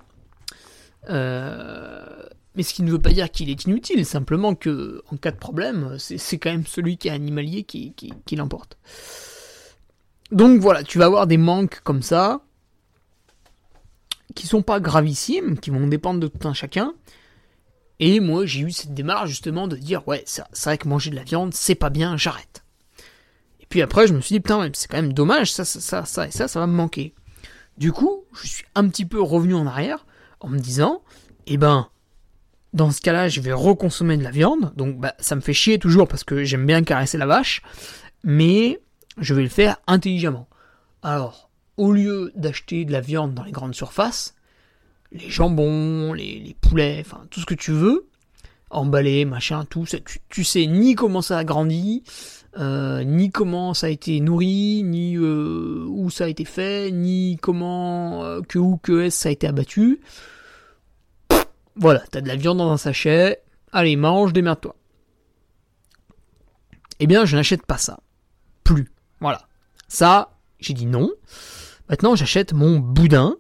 [1.09, 2.05] Euh,
[2.55, 5.37] mais ce qui ne veut pas dire qu'il est inutile, simplement que en cas de
[5.37, 8.77] problème, c'est quand même celui qui est animalier qui, qui, l'emporte.
[10.31, 12.41] Donc voilà, tu vas avoir des manques comme ça,
[14.35, 16.93] qui sont pas gravissimes, qui vont dépendre de tout un chacun.
[18.01, 21.15] Et moi, j'ai eu cette démarche justement de dire, ouais, c'est vrai que manger de
[21.15, 22.63] la viande, c'est pas bien, j'arrête.
[23.59, 26.27] Et puis après, je me suis dit, putain, c'est quand même dommage, ça, ça, ça,
[26.27, 27.13] et ça, ça va me manquer.
[27.77, 30.07] Du coup, je suis un petit peu revenu en arrière
[30.39, 31.03] en me disant,
[31.45, 31.89] eh ben,
[32.73, 34.73] dans ce cas-là, je vais reconsommer de la viande.
[34.75, 37.61] Donc, bah, ça me fait chier toujours parce que j'aime bien caresser la vache.
[38.23, 38.79] Mais
[39.19, 40.47] je vais le faire intelligemment.
[41.03, 44.33] Alors, au lieu d'acheter de la viande dans les grandes surfaces,
[45.11, 48.07] les jambons, les, poulets, enfin, tout ce que tu veux,
[48.69, 52.03] emballé, machin, tout, tu, tu sais ni comment ça a grandi,
[52.57, 57.37] euh, ni comment ça a été nourri, ni euh, où ça a été fait, ni
[57.41, 60.01] comment euh, que où que est-ce ça a été abattu.
[61.75, 64.75] voilà, t'as de la viande dans un sachet, allez mange, démerde-toi.
[66.99, 67.99] Eh bien, je n'achète pas ça,
[68.63, 68.91] plus.
[69.19, 69.47] Voilà,
[69.87, 71.09] ça, j'ai dit non.
[71.89, 73.35] Maintenant, j'achète mon boudin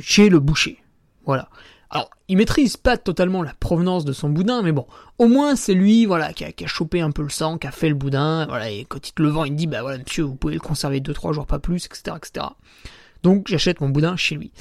[0.00, 0.82] chez le boucher.
[1.24, 1.48] Voilà.
[1.90, 4.86] Alors, il maîtrise pas totalement la provenance de son boudin, mais bon,
[5.18, 7.88] au moins c'est lui, voilà, qui a, chopé un peu le sang, qui a fait
[7.88, 10.34] le boudin, voilà, et quand il te le vend, il dit, bah voilà, monsieur, vous
[10.34, 12.46] pouvez le conserver 2-3 jours, pas plus, etc., etc.
[13.22, 14.52] Donc, j'achète mon boudin chez lui.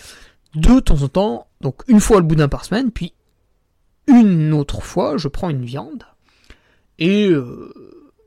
[0.53, 3.13] De temps en temps, donc une fois le boudin par semaine, puis
[4.07, 6.05] une autre fois, je prends une viande,
[6.99, 7.73] et euh,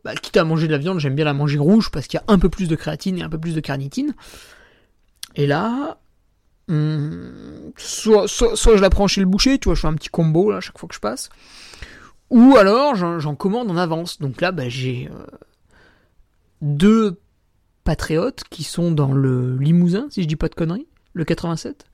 [0.05, 2.21] bah, quitte à manger de la viande, j'aime bien la manger rouge, parce qu'il y
[2.21, 4.15] a un peu plus de créatine et un peu plus de carnitine.
[5.37, 5.99] Et là,
[6.69, 10.51] Hmm, soit, je la prends chez le boucher, tu vois, je fais un petit combo
[10.51, 11.31] là chaque fois que je passe.
[12.31, 14.19] Ou alors j'en commande en avance.
[14.19, 15.25] Donc là, bah, j'ai euh,
[16.61, 17.19] deux
[17.85, 21.87] patriotes qui sont dans le Limousin, si je dis pas de conneries, le 87.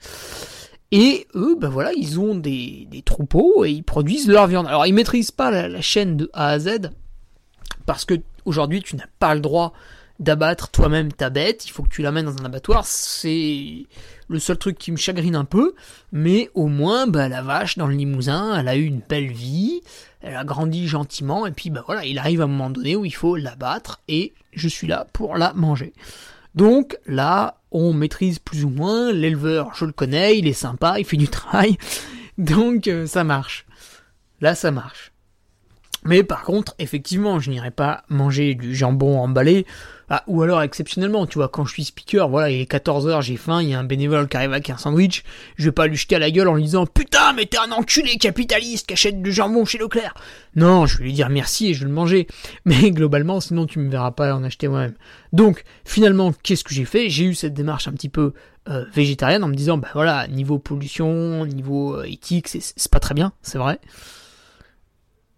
[0.90, 4.66] Et eux, bah voilà, ils ont des, troupeaux et ils produisent leur viande.
[4.66, 6.90] Alors ils maîtrisent pas la, la chaîne de A à Z
[7.86, 9.72] parce que aujourd'hui tu n'as pas le droit
[10.20, 13.86] d'abattre toi-même ta bête, il faut que tu l'amènes dans un abattoir, c'est
[14.28, 15.74] le seul truc qui me chagrine un peu,
[16.12, 19.80] mais au moins bah, la vache dans le Limousin, elle a eu une belle vie,
[20.20, 23.04] elle a grandi gentiment, et puis bah voilà, il arrive à un moment donné où
[23.04, 25.92] il faut l'abattre, et je suis là pour la manger.
[26.54, 31.04] Donc là, on maîtrise plus ou moins, l'éleveur, je le connais, il est sympa, il
[31.04, 31.76] fait du travail,
[32.38, 33.66] donc euh, ça marche.
[34.40, 35.13] Là, ça marche.
[36.04, 39.66] Mais par contre, effectivement, je n'irai pas manger du jambon emballé,
[40.10, 43.38] ah, ou alors exceptionnellement, tu vois, quand je suis speaker, voilà, il est 14h, j'ai
[43.38, 45.24] faim, il y a un bénévole qui arrive avec un sandwich,
[45.56, 47.72] je vais pas lui jeter à la gueule en lui disant Putain, mais t'es un
[47.72, 50.12] enculé capitaliste qui achète du jambon chez Leclerc
[50.56, 52.26] Non, je vais lui dire merci et je vais le manger.
[52.66, 54.94] Mais globalement, sinon tu me verras pas en acheter moi-même.
[55.32, 57.08] Donc, finalement, qu'est-ce que j'ai fait?
[57.08, 58.34] J'ai eu cette démarche un petit peu
[58.68, 63.14] euh, végétarienne en me disant Bah voilà, niveau pollution, niveau euh, éthique, c'est pas très
[63.14, 63.80] bien, c'est vrai.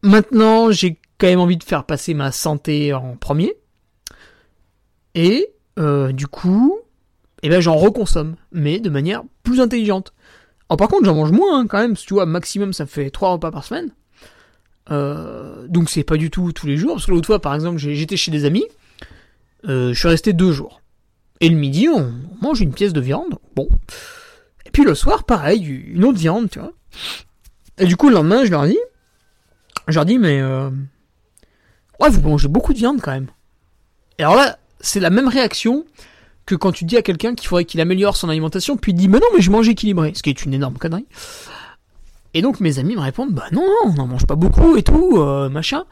[0.02, 3.54] Maintenant, j'ai quand même envie de faire passer ma santé en premier.
[5.14, 6.78] Et euh, du coup,
[7.42, 10.12] eh ben, j'en reconsomme, mais de manière plus intelligente.
[10.68, 13.32] Alors par contre, j'en mange moins hein, quand même, tu vois, maximum ça fait 3
[13.32, 13.90] repas par semaine.
[14.90, 17.78] Euh, donc c'est pas du tout tous les jours, parce que l'autre fois, par exemple,
[17.78, 18.64] j'étais chez des amis,
[19.68, 20.80] euh, je suis resté deux jours.
[21.40, 23.68] Et le midi, on mange une pièce de viande, bon.
[24.64, 26.72] Et puis le soir, pareil, une autre viande, tu vois.
[27.78, 28.78] Et du coup, le lendemain, je leur dis,
[29.88, 30.70] je leur dis, mais euh,
[32.00, 33.28] ouais, vous mangez beaucoup de viande quand même.
[34.18, 35.84] Et alors là, c'est la même réaction
[36.44, 39.08] que quand tu dis à quelqu'un qu'il faudrait qu'il améliore son alimentation, puis il dit,
[39.08, 41.06] mais non, mais je mange équilibré, ce qui est une énorme connerie.
[42.34, 44.82] Et donc mes amis me répondent, bah non, non, on n'en mange pas beaucoup et
[44.82, 45.84] tout, euh, machin.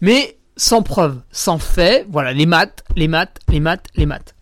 [0.00, 4.34] Mais sans preuve, sans fait, voilà, les maths, les maths, les maths, les maths.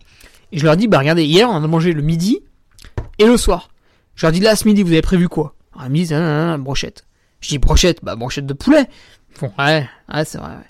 [0.51, 2.39] Et je leur dis, bah regardez, hier on a mangé le midi
[3.19, 3.69] et le soir.
[4.15, 5.55] Je leur dis, là, ce midi, vous avez prévu quoi?
[5.73, 7.05] Alors, ils me disent, ah, ah, brochette.
[7.47, 8.89] Je dis brochette, bah brochette de poulet.
[9.39, 10.49] Bon, ouais, ouais, c'est vrai.
[10.49, 10.67] Ouais.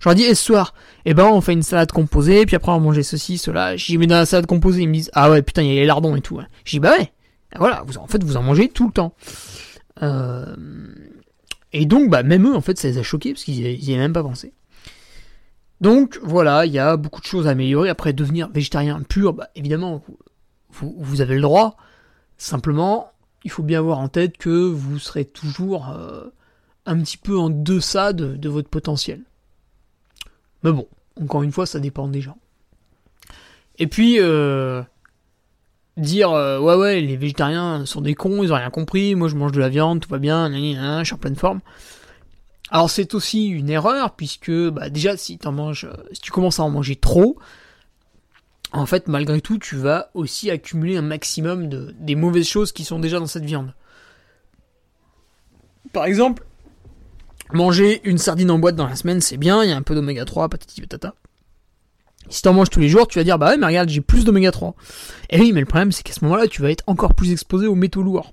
[0.00, 2.72] Je leur dis, et ce soir, eh ben, on fait une salade composée, puis après
[2.72, 3.76] on va manger ceci, cela.
[3.76, 5.70] Je dis, mais dans la salade composée, ils me disent, ah ouais, putain, il y
[5.70, 6.40] a les lardons et tout.
[6.64, 7.12] Je dis, bah ouais.
[7.56, 9.14] Voilà, vous, en fait, vous en mangez tout le temps.
[10.02, 10.56] Euh...
[11.72, 14.02] Et donc, bah, même eux, en fait, ça les a choqués, parce qu'ils n'y avaient
[14.02, 14.52] même pas pensé.
[15.80, 17.88] Donc, voilà, il y a beaucoup de choses à améliorer.
[17.88, 20.02] Après, devenir végétarien pur, bah, évidemment,
[20.72, 21.76] vous avez le droit.
[22.36, 23.12] Simplement,
[23.46, 26.24] il faut bien avoir en tête que vous serez toujours euh,
[26.84, 29.20] un petit peu en deçà de, votre potentiel.
[30.64, 30.88] Mais bon,
[31.22, 32.38] encore une fois, ça dépend des gens.
[33.78, 34.82] Et puis, euh,
[35.96, 39.36] dire euh, ouais ouais, les végétariens sont des cons, ils ont rien compris, moi je
[39.36, 41.60] mange de la viande, tout va bien, je suis en pleine forme.
[42.70, 46.64] Alors c'est aussi une erreur puisque bah, déjà si, en manges, si tu commences à
[46.64, 47.38] en manger trop,
[48.76, 52.84] en fait malgré tout tu vas aussi accumuler un maximum de des mauvaises choses qui
[52.84, 53.74] sont déjà dans cette viande.
[55.92, 56.44] Par exemple,
[57.52, 59.94] manger une sardine en boîte dans la semaine c'est bien, il y a un peu
[59.94, 61.14] d'oméga 3, patati patata.
[62.28, 64.24] Si t'en manges tous les jours, tu vas dire bah ouais mais regarde j'ai plus
[64.24, 64.74] d'oméga 3.
[65.30, 67.66] Et oui mais le problème c'est qu'à ce moment-là tu vas être encore plus exposé
[67.66, 68.32] aux métaux lourds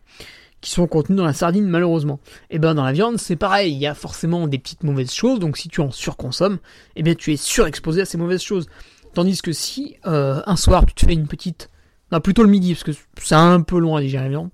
[0.62, 2.19] qui sont contenus dans la sardine malheureusement.
[2.49, 5.13] Et eh ben dans la viande c'est pareil, il y a forcément des petites mauvaises
[5.13, 6.58] choses, donc si tu en surconsommes,
[6.95, 8.67] eh bien tu es surexposé à ces mauvaises choses.
[9.13, 11.69] Tandis que si euh, un soir tu te fais une petite,
[12.12, 14.49] non plutôt le midi parce que c'est un peu loin à digérer la viande.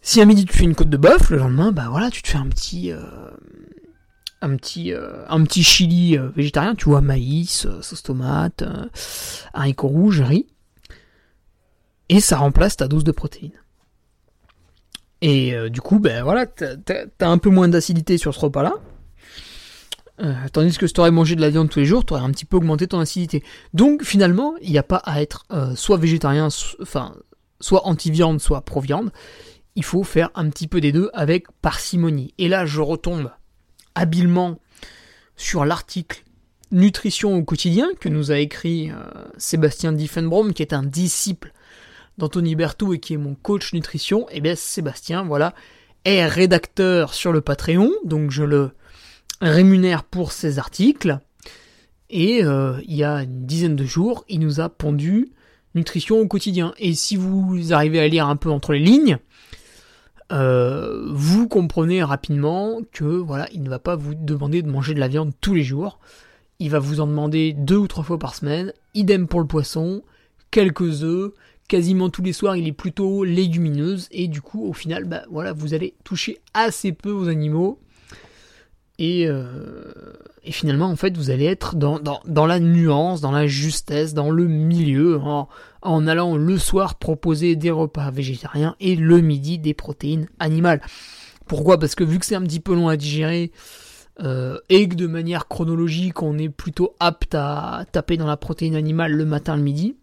[0.00, 2.28] Si à midi tu fais une côte de bœuf, le lendemain bah voilà tu te
[2.28, 3.00] fais un petit, euh,
[4.40, 8.64] un petit, euh, un petit chili végétarien, tu vois maïs, sauce tomate,
[9.52, 10.46] haricots rouges, riz,
[12.08, 13.52] et ça remplace ta dose de protéines.
[15.20, 16.74] Et du coup, ben voilà, t'as
[17.20, 18.74] as un peu moins d'acidité sur ce repas-là.
[20.22, 22.44] Euh, tandis que si t'aurais mangé de la viande tous les jours, t'aurais un petit
[22.44, 23.42] peu augmenté ton acidité.
[23.74, 29.10] Donc finalement, il n'y a pas à être euh, soit végétarien, soit anti-viande, soit pro-viande.
[29.74, 32.34] Il faut faire un petit peu des deux avec parcimonie.
[32.38, 33.30] Et là, je retombe
[33.94, 34.58] habilement
[35.36, 36.22] sur l'article
[36.70, 38.90] Nutrition au quotidien que nous a écrit
[39.36, 41.52] Sébastien Diffenbrom, qui est un disciple
[42.16, 45.54] d'Anthony Berthoud et qui est mon coach nutrition, et eh bien Sébastien, voilà,
[46.04, 48.70] est rédacteur sur le Patreon, donc je le
[49.42, 51.18] rémunère pour ses articles.
[52.08, 55.30] Et euh, il y a une dizaine de jours, il nous a pondu
[55.74, 56.74] nutrition au quotidien.
[56.78, 59.18] Et si vous arrivez à lire un peu entre les lignes,
[60.30, 65.00] euh, vous comprenez rapidement que voilà, il ne va pas vous demander de manger de
[65.00, 65.98] la viande tous les jours.
[66.58, 68.72] Il va vous en demander deux ou trois fois par semaine.
[68.94, 70.02] Idem pour le poisson,
[70.50, 71.32] quelques œufs,
[71.66, 75.54] quasiment tous les soirs, il est plutôt légumineuse et du coup, au final, bah voilà,
[75.54, 77.80] vous allez toucher assez peu aux animaux.
[78.98, 79.92] Et, euh,
[80.44, 84.46] et finalement, en fait, vous allez être dans, la nuance, dans la justesse, dans le
[84.46, 85.48] milieu, en,
[85.80, 90.80] en allant le soir proposer des repas végétariens et le midi des protéines animales.
[91.46, 91.78] Pourquoi?
[91.78, 93.50] Parce que vu que c'est un petit peu long à digérer,
[94.20, 98.76] euh, et que de manière chronologique, on est plutôt apte à taper dans la protéine
[98.76, 99.96] animale le matin, le midi,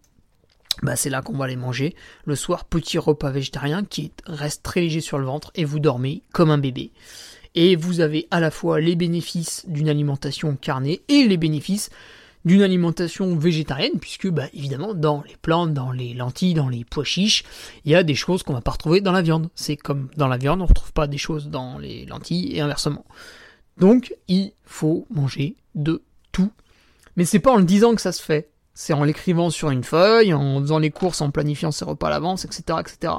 [0.82, 1.94] bah c'est là qu'on va les manger.
[2.24, 6.22] Le soir, petit repas végétarien qui reste très léger sur le ventre et vous dormez
[6.32, 6.92] comme un bébé.
[7.54, 11.90] Et vous avez à la fois les bénéfices d'une alimentation carnée et les bénéfices
[12.44, 17.04] d'une alimentation végétarienne, puisque bah, évidemment dans les plantes, dans les lentilles, dans les pois
[17.04, 17.44] chiches,
[17.84, 19.50] il y a des choses qu'on va pas retrouver dans la viande.
[19.54, 22.60] C'est comme dans la viande, on ne retrouve pas des choses dans les lentilles et
[22.60, 23.04] inversement.
[23.76, 26.50] Donc il faut manger de tout.
[27.16, 29.84] Mais c'est pas en le disant que ça se fait c'est en l'écrivant sur une
[29.84, 33.12] feuille, en faisant les courses, en planifiant ses repas à l'avance, etc., etc.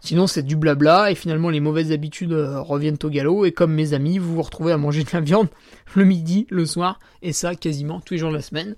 [0.00, 3.72] Sinon, c'est du blabla, et finalement, les mauvaises habitudes euh, reviennent au galop, et comme
[3.72, 5.48] mes amis, vous vous retrouvez à manger de la viande
[5.94, 8.76] le midi, le soir, et ça quasiment tous les jours de la semaine.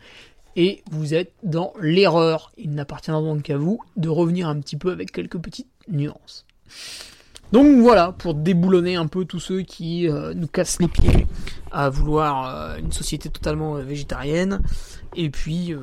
[0.57, 2.51] Et vous êtes dans l'erreur.
[2.57, 6.47] Il n'appartiendra donc qu'à vous de revenir un petit peu avec quelques petites nuances.
[7.53, 11.27] Donc voilà, pour déboulonner un peu tous ceux qui euh, nous cassent les pieds
[11.73, 14.61] à vouloir euh, une société totalement végétarienne,
[15.17, 15.75] et puis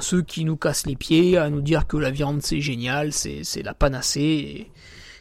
[0.00, 3.62] ceux qui nous cassent les pieds à nous dire que la viande c'est génial, c'est,
[3.62, 4.70] la panacée,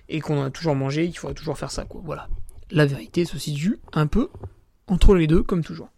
[0.09, 1.85] et, qu'on a toujours mangé, qu'il faudrait toujours faire ça.
[2.03, 2.27] Voilà.
[2.71, 4.29] La vérité se situe un peu
[4.87, 5.89] entre les deux, comme toujours.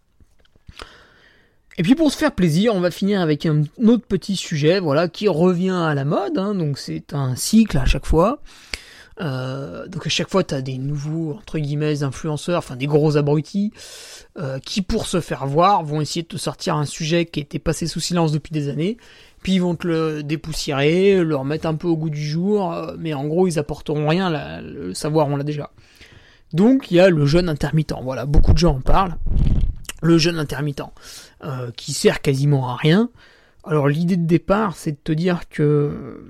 [1.78, 5.08] Et puis pour se faire plaisir, on va finir avec un autre petit sujet, voilà,
[5.08, 8.42] qui revient à la mode, hein, donc c'est un cycle à chaque fois.
[9.20, 13.16] Euh, donc à chaque fois, tu as des nouveaux, entre guillemets, influenceurs, enfin des gros
[13.16, 13.72] abrutis,
[14.38, 17.58] euh, qui pour se faire voir vont essayer de te sortir un sujet qui était
[17.58, 18.96] passé sous silence depuis des années,
[19.42, 22.94] puis ils vont te le dépoussiérer, le remettre un peu au goût du jour, euh,
[22.98, 25.70] mais en gros ils apporteront rien, le savoir on l'a déjà.
[26.52, 29.16] Donc il y a le jeûne intermittent, voilà, beaucoup de gens en parlent.
[30.02, 30.82] Le jeûne intermittent,
[31.76, 33.10] qui sert quasiment à rien.
[33.64, 36.24] Alors l'idée de départ, c'est de te dire que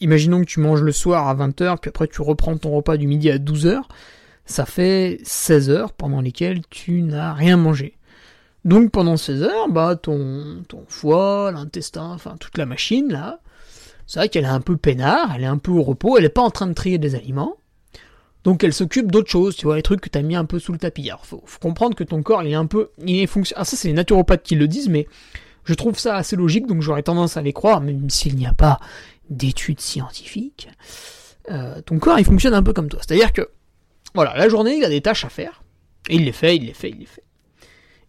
[0.00, 3.06] imaginons que tu manges le soir à 20h, puis après tu reprends ton repas du
[3.06, 3.82] midi à 12h,
[4.44, 7.98] ça fait 16 heures pendant lesquelles tu n'as rien mangé.
[8.64, 13.40] Donc pendant 16 heures, bah ton, ton foie, l'intestin, enfin toute la machine là,
[14.06, 16.28] c'est vrai qu'elle est un peu peinard, elle est un peu au repos, elle n'est
[16.30, 17.56] pas en train de trier des aliments.
[18.44, 20.58] Donc elle s'occupe d'autres choses, tu vois, les trucs que tu as mis un peu
[20.58, 21.08] sous le tapis.
[21.10, 22.90] Alors faut, faut comprendre que ton corps il est un peu.
[23.04, 23.54] Il est fonction...
[23.58, 25.06] Ah ça c'est les naturopathes qui le disent, mais
[25.64, 28.54] je trouve ça assez logique, donc j'aurais tendance à les croire, même s'il n'y a
[28.54, 28.80] pas
[29.30, 30.68] d'études scientifiques,
[31.50, 33.00] euh, ton corps il fonctionne un peu comme toi.
[33.06, 33.48] C'est-à-dire que,
[34.14, 35.62] voilà, la journée il a des tâches à faire,
[36.08, 37.24] et il les fait, il les fait, il les fait.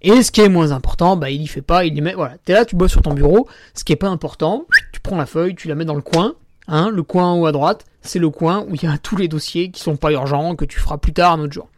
[0.01, 2.37] Et ce qui est moins important, bah il y fait pas, il y met, voilà,
[2.45, 5.25] t'es là, tu bosses sur ton bureau, ce qui est pas important, tu prends la
[5.25, 6.35] feuille, tu la mets dans le coin,
[6.67, 9.17] hein, le coin en haut à droite, c'est le coin où il y a tous
[9.17, 11.69] les dossiers qui sont pas urgents, que tu feras plus tard un autre jour.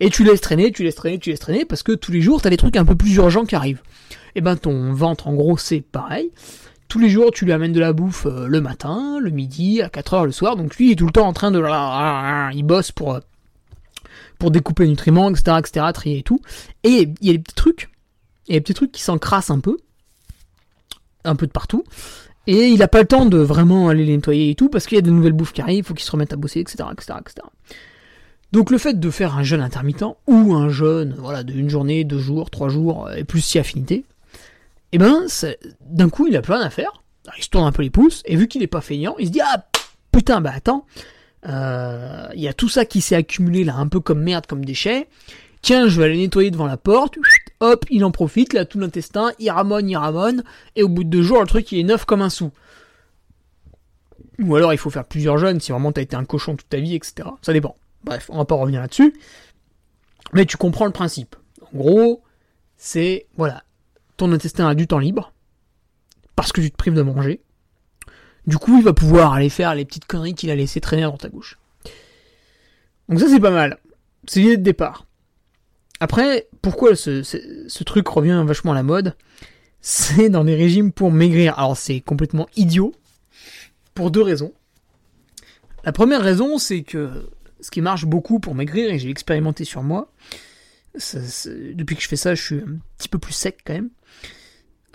[0.00, 2.40] Et tu laisses traîner, tu laisses traîner, tu laisses traîner, parce que tous les jours,
[2.40, 3.82] t'as des trucs un peu plus urgents qui arrivent.
[4.34, 6.30] Et ben ton ventre, en gros, c'est pareil.
[6.90, 9.88] Tous les jours, tu lui amènes de la bouffe euh, le matin, le midi, à
[9.88, 10.56] 4 heures le soir.
[10.56, 11.60] Donc lui, il est tout le temps en train de...
[12.52, 13.20] Il bosse pour, euh,
[14.40, 16.40] pour découper les nutriments, etc., etc., trier et tout.
[16.82, 17.90] Et il y a des petits trucs.
[18.48, 19.78] Il y a des petits trucs qui s'encrassent un peu.
[21.22, 21.84] Un peu de partout.
[22.48, 24.96] Et il n'a pas le temps de vraiment aller les nettoyer et tout, parce qu'il
[24.96, 26.88] y a de nouvelles bouffes qui arrivent, il faut qu'il se remette à bosser, etc.,
[26.90, 27.46] etc., etc.
[28.50, 32.02] Donc le fait de faire un jeûne intermittent, ou un jeûne, voilà, de une journée,
[32.02, 34.04] deux jours, trois jours, et plus si affinité,
[34.92, 35.26] et eh ben,
[35.80, 37.04] d'un coup, il a plus rien à faire,
[37.36, 39.32] il se tourne un peu les pouces, et vu qu'il est pas feignant, il se
[39.32, 39.64] dit, ah,
[40.10, 40.84] putain, bah attends,
[41.46, 44.64] euh, il y a tout ça qui s'est accumulé là, un peu comme merde, comme
[44.64, 45.08] déchets,
[45.62, 47.18] tiens, je vais aller nettoyer devant la porte,
[47.60, 50.42] hop, il en profite, a tout l'intestin, il ramone, il ramone,
[50.74, 52.50] et au bout de deux jours, le truc, il est neuf comme un sou.
[54.40, 56.78] Ou alors, il faut faire plusieurs jeûnes si vraiment t'as été un cochon toute ta
[56.78, 57.28] vie, etc.
[57.42, 57.76] Ça dépend.
[58.04, 59.14] Bref, on va pas revenir là-dessus.
[60.32, 61.36] Mais tu comprends le principe.
[61.60, 62.22] En gros,
[62.76, 63.62] c'est, voilà,
[64.20, 65.32] ton intestin a du temps libre,
[66.36, 67.40] parce que tu te prives de manger.
[68.46, 71.16] Du coup, il va pouvoir aller faire les petites conneries qu'il a laissé traîner dans
[71.16, 71.58] ta gauche.
[73.08, 73.78] Donc ça, c'est pas mal.
[74.28, 75.06] C'est l'idée de départ.
[76.00, 79.16] Après, pourquoi ce, truc revient vachement à la mode?
[79.80, 81.58] C'est dans des régimes pour maigrir.
[81.58, 82.92] Alors c'est complètement idiot,
[83.94, 84.52] pour deux raisons.
[85.84, 89.82] La première raison, c'est que ce qui marche beaucoup pour maigrir, et j'ai expérimenté sur
[89.82, 90.12] moi,
[90.94, 93.88] depuis que je fais ça, je suis un petit peu plus sec quand même,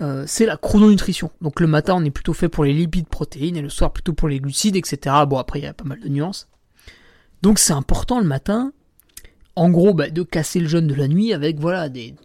[0.01, 1.31] euh, c'est la chrononutrition.
[1.41, 4.13] Donc le matin, on est plutôt fait pour les lipides, protéines, et le soir plutôt
[4.13, 5.15] pour les glucides, etc.
[5.27, 6.49] Bon, après, il y a pas mal de nuances.
[7.41, 8.73] Donc c'est important le matin
[9.55, 12.15] en gros, bah, de casser le jeûne de la nuit avec voilà des,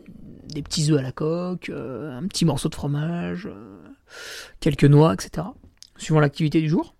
[0.52, 3.78] petits œufs à la coque, euh, un petit morceau de fromage, euh,
[4.58, 5.46] quelques noix, etc.
[5.96, 6.94] Suivant l'activité du jour.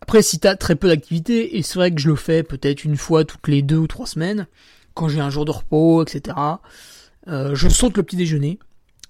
[0.00, 2.96] Après, si t'as très peu d'activité, et c'est vrai que je le fais peut-être une
[2.96, 4.46] fois toutes les deux ou trois semaines,
[4.94, 6.36] quand j'ai un jour de repos, etc.
[7.26, 8.58] je saute le petit déjeuner.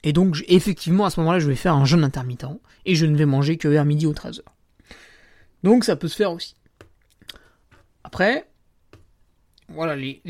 [0.04, 2.46] Et donc, effectivement, à ce moment-là, je vais faire un jeûne intermittent.
[2.84, 4.40] Et je ne vais manger que vers midi ou 13h.
[5.62, 6.56] Donc, ça peut se faire aussi.
[8.02, 8.46] Après,
[9.68, 10.20] voilà, les,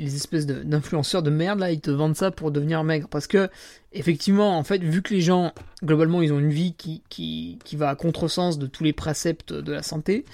[0.00, 3.08] espèces d'influenceurs de, merde, là, ils te vendent ça pour devenir maigre.
[3.08, 3.50] Parce que,
[3.92, 5.52] effectivement, en fait, vu que les gens,
[5.84, 9.52] globalement, ils ont une vie qui, qui, qui va à contresens de tous les préceptes
[9.52, 10.24] de la santé,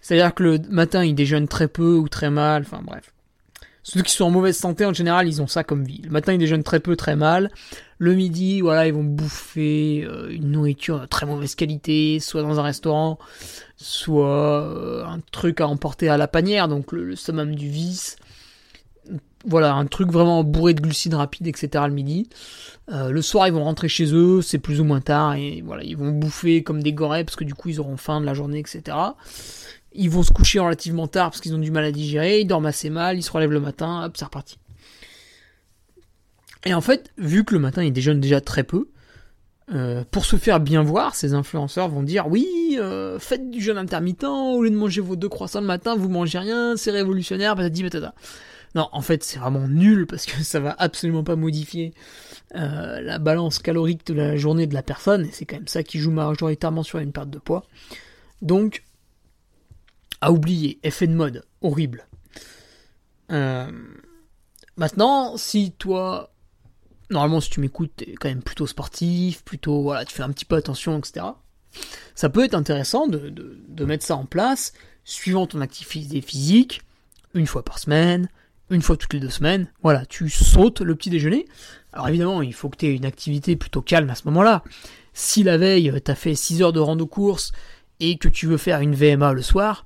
[0.00, 3.12] c'est-à-dire que le matin, ils déjeunent très peu ou très mal, enfin bref.
[3.92, 6.00] Ceux qui sont en mauvaise santé, en général, ils ont ça comme vie.
[6.04, 7.50] Le matin, ils déjeunent très peu, très mal.
[7.98, 12.60] Le midi, voilà, ils vont bouffer euh, une nourriture de très mauvaise qualité, soit dans
[12.60, 13.18] un restaurant,
[13.74, 18.14] soit euh, un truc à emporter à la panière, donc le, summum du vice.
[19.44, 21.82] Voilà, un truc vraiment bourré de glucides rapides, etc.
[21.88, 22.28] le midi.
[22.92, 25.82] Euh, le soir, ils vont rentrer chez eux, c'est plus ou moins tard, et voilà,
[25.82, 28.34] ils vont bouffer comme des gorées, parce que du coup, ils auront faim de la
[28.34, 28.96] journée, etc.
[29.92, 32.66] Ils vont se coucher relativement tard parce qu'ils ont du mal à digérer, ils dorment
[32.66, 34.58] assez mal, ils se relèvent le matin, hop, c'est reparti.
[36.64, 38.88] Et en fait, vu que le matin ils déjeunent déjà très peu,
[39.72, 43.78] euh, pour se faire bien voir, ces influenceurs vont dire oui, euh, faites du jeûne
[43.78, 47.54] intermittent, au lieu de manger vos deux croissants le matin, vous mangez rien, c'est révolutionnaire,
[47.56, 48.14] patati patata.
[48.74, 51.92] Non, en fait, c'est vraiment nul parce que ça va absolument pas modifier
[52.56, 55.82] euh, la balance calorique de la journée de la personne, et c'est quand même ça
[55.82, 57.64] qui joue majoritairement sur une perte de poids.
[58.42, 58.82] Donc,
[60.20, 62.06] à oublier, effet de mode, horrible.
[63.30, 63.70] Euh,
[64.76, 66.32] maintenant, si toi,
[67.10, 70.44] normalement si tu m'écoutes, t'es quand même plutôt sportif, plutôt, voilà, tu fais un petit
[70.44, 71.26] peu attention, etc.
[72.14, 74.72] Ça peut être intéressant de, de, mettre ça en place,
[75.04, 76.82] suivant ton activité physique,
[77.34, 78.28] une fois par semaine,
[78.70, 81.46] une fois toutes les deux semaines, voilà, tu sautes le petit déjeuner.
[81.92, 84.62] Alors évidemment, il faut que tu aies une activité plutôt calme à ce moment-là.
[85.12, 87.52] Si la veille, t'as fait 6 heures de rando course
[88.00, 89.84] et que tu veux faire une VMA le soir,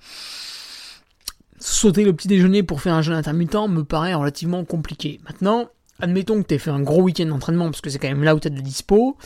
[1.58, 5.20] sauter le petit déjeuner pour faire un jeûne intermittent me paraît relativement compliqué.
[5.24, 5.68] Maintenant,
[6.00, 8.40] admettons que tu fait un gros week-end d'entraînement parce que c'est quand même là où
[8.40, 9.16] tu as de la dispo.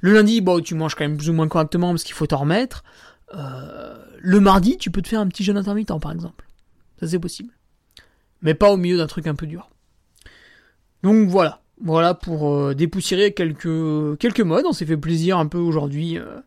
[0.00, 2.38] Le lundi, bon, tu manges quand même plus ou moins correctement parce qu'il faut t'en
[2.38, 2.84] remettre.
[3.34, 6.46] Euh, le mardi, tu peux te faire un petit jeûne intermittent par exemple.
[7.00, 7.52] Ça c'est possible.
[8.42, 9.70] Mais pas au milieu d'un truc un peu dur.
[11.02, 11.62] Donc voilà.
[11.82, 14.64] Voilà pour euh, dépoussiérer quelques, quelques modes.
[14.66, 16.18] On s'est fait plaisir un peu aujourd'hui.
[16.18, 16.40] Euh,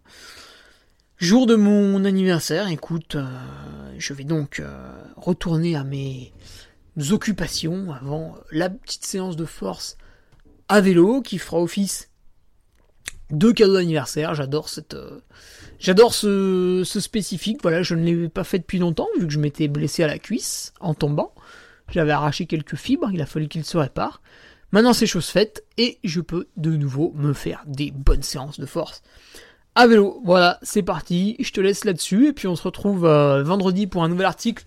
[1.20, 3.28] Jour de mon anniversaire, écoute, euh,
[3.98, 6.32] je vais donc euh, retourner à mes
[7.12, 9.98] occupations avant la petite séance de force
[10.70, 12.10] à vélo qui fera office
[13.32, 14.34] de cadeau d'anniversaire.
[14.34, 15.20] J'adore cette, euh,
[15.78, 17.60] j'adore ce, ce, spécifique.
[17.64, 20.20] Voilà, je ne l'ai pas fait depuis longtemps vu que je m'étais blessé à la
[20.20, 21.34] cuisse en tombant.
[21.90, 24.22] J'avais arraché quelques fibres, il a fallu qu'il se répare.
[24.72, 28.66] Maintenant c'est chose faite et je peux de nouveau me faire des bonnes séances de
[28.66, 29.04] force
[29.76, 30.22] à vélo.
[30.24, 31.36] Voilà, c'est parti.
[31.40, 34.66] Je te laisse là-dessus et puis on se retrouve euh, vendredi pour un nouvel article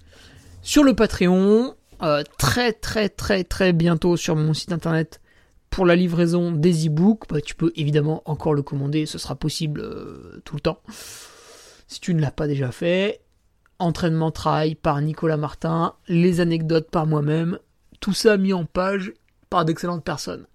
[0.62, 5.20] sur le Patreon, euh, très très très très bientôt sur mon site internet
[5.70, 7.28] pour la livraison des e-books.
[7.28, 10.80] Bah, tu peux évidemment encore le commander, ce sera possible euh, tout le temps.
[11.88, 13.20] Si tu ne l'as pas déjà fait,
[13.78, 17.58] entraînement travail par Nicolas Martin, les anecdotes par moi-même,
[18.00, 19.12] tout ça mis en page
[19.50, 20.46] par d'excellentes personnes.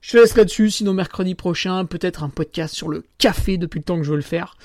[0.00, 3.84] Je te laisse là-dessus, sinon mercredi prochain, peut-être un podcast sur le café depuis le
[3.84, 4.56] temps que je veux le faire.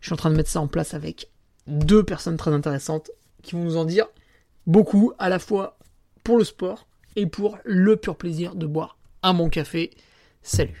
[0.00, 1.30] Je suis en train de mettre ça en place avec
[1.66, 3.10] deux personnes très intéressantes
[3.42, 4.06] qui vont nous en dire
[4.66, 5.78] beaucoup, à la fois
[6.24, 6.86] pour le sport
[7.16, 9.90] et pour le pur plaisir de boire un bon café.
[10.42, 10.80] Salut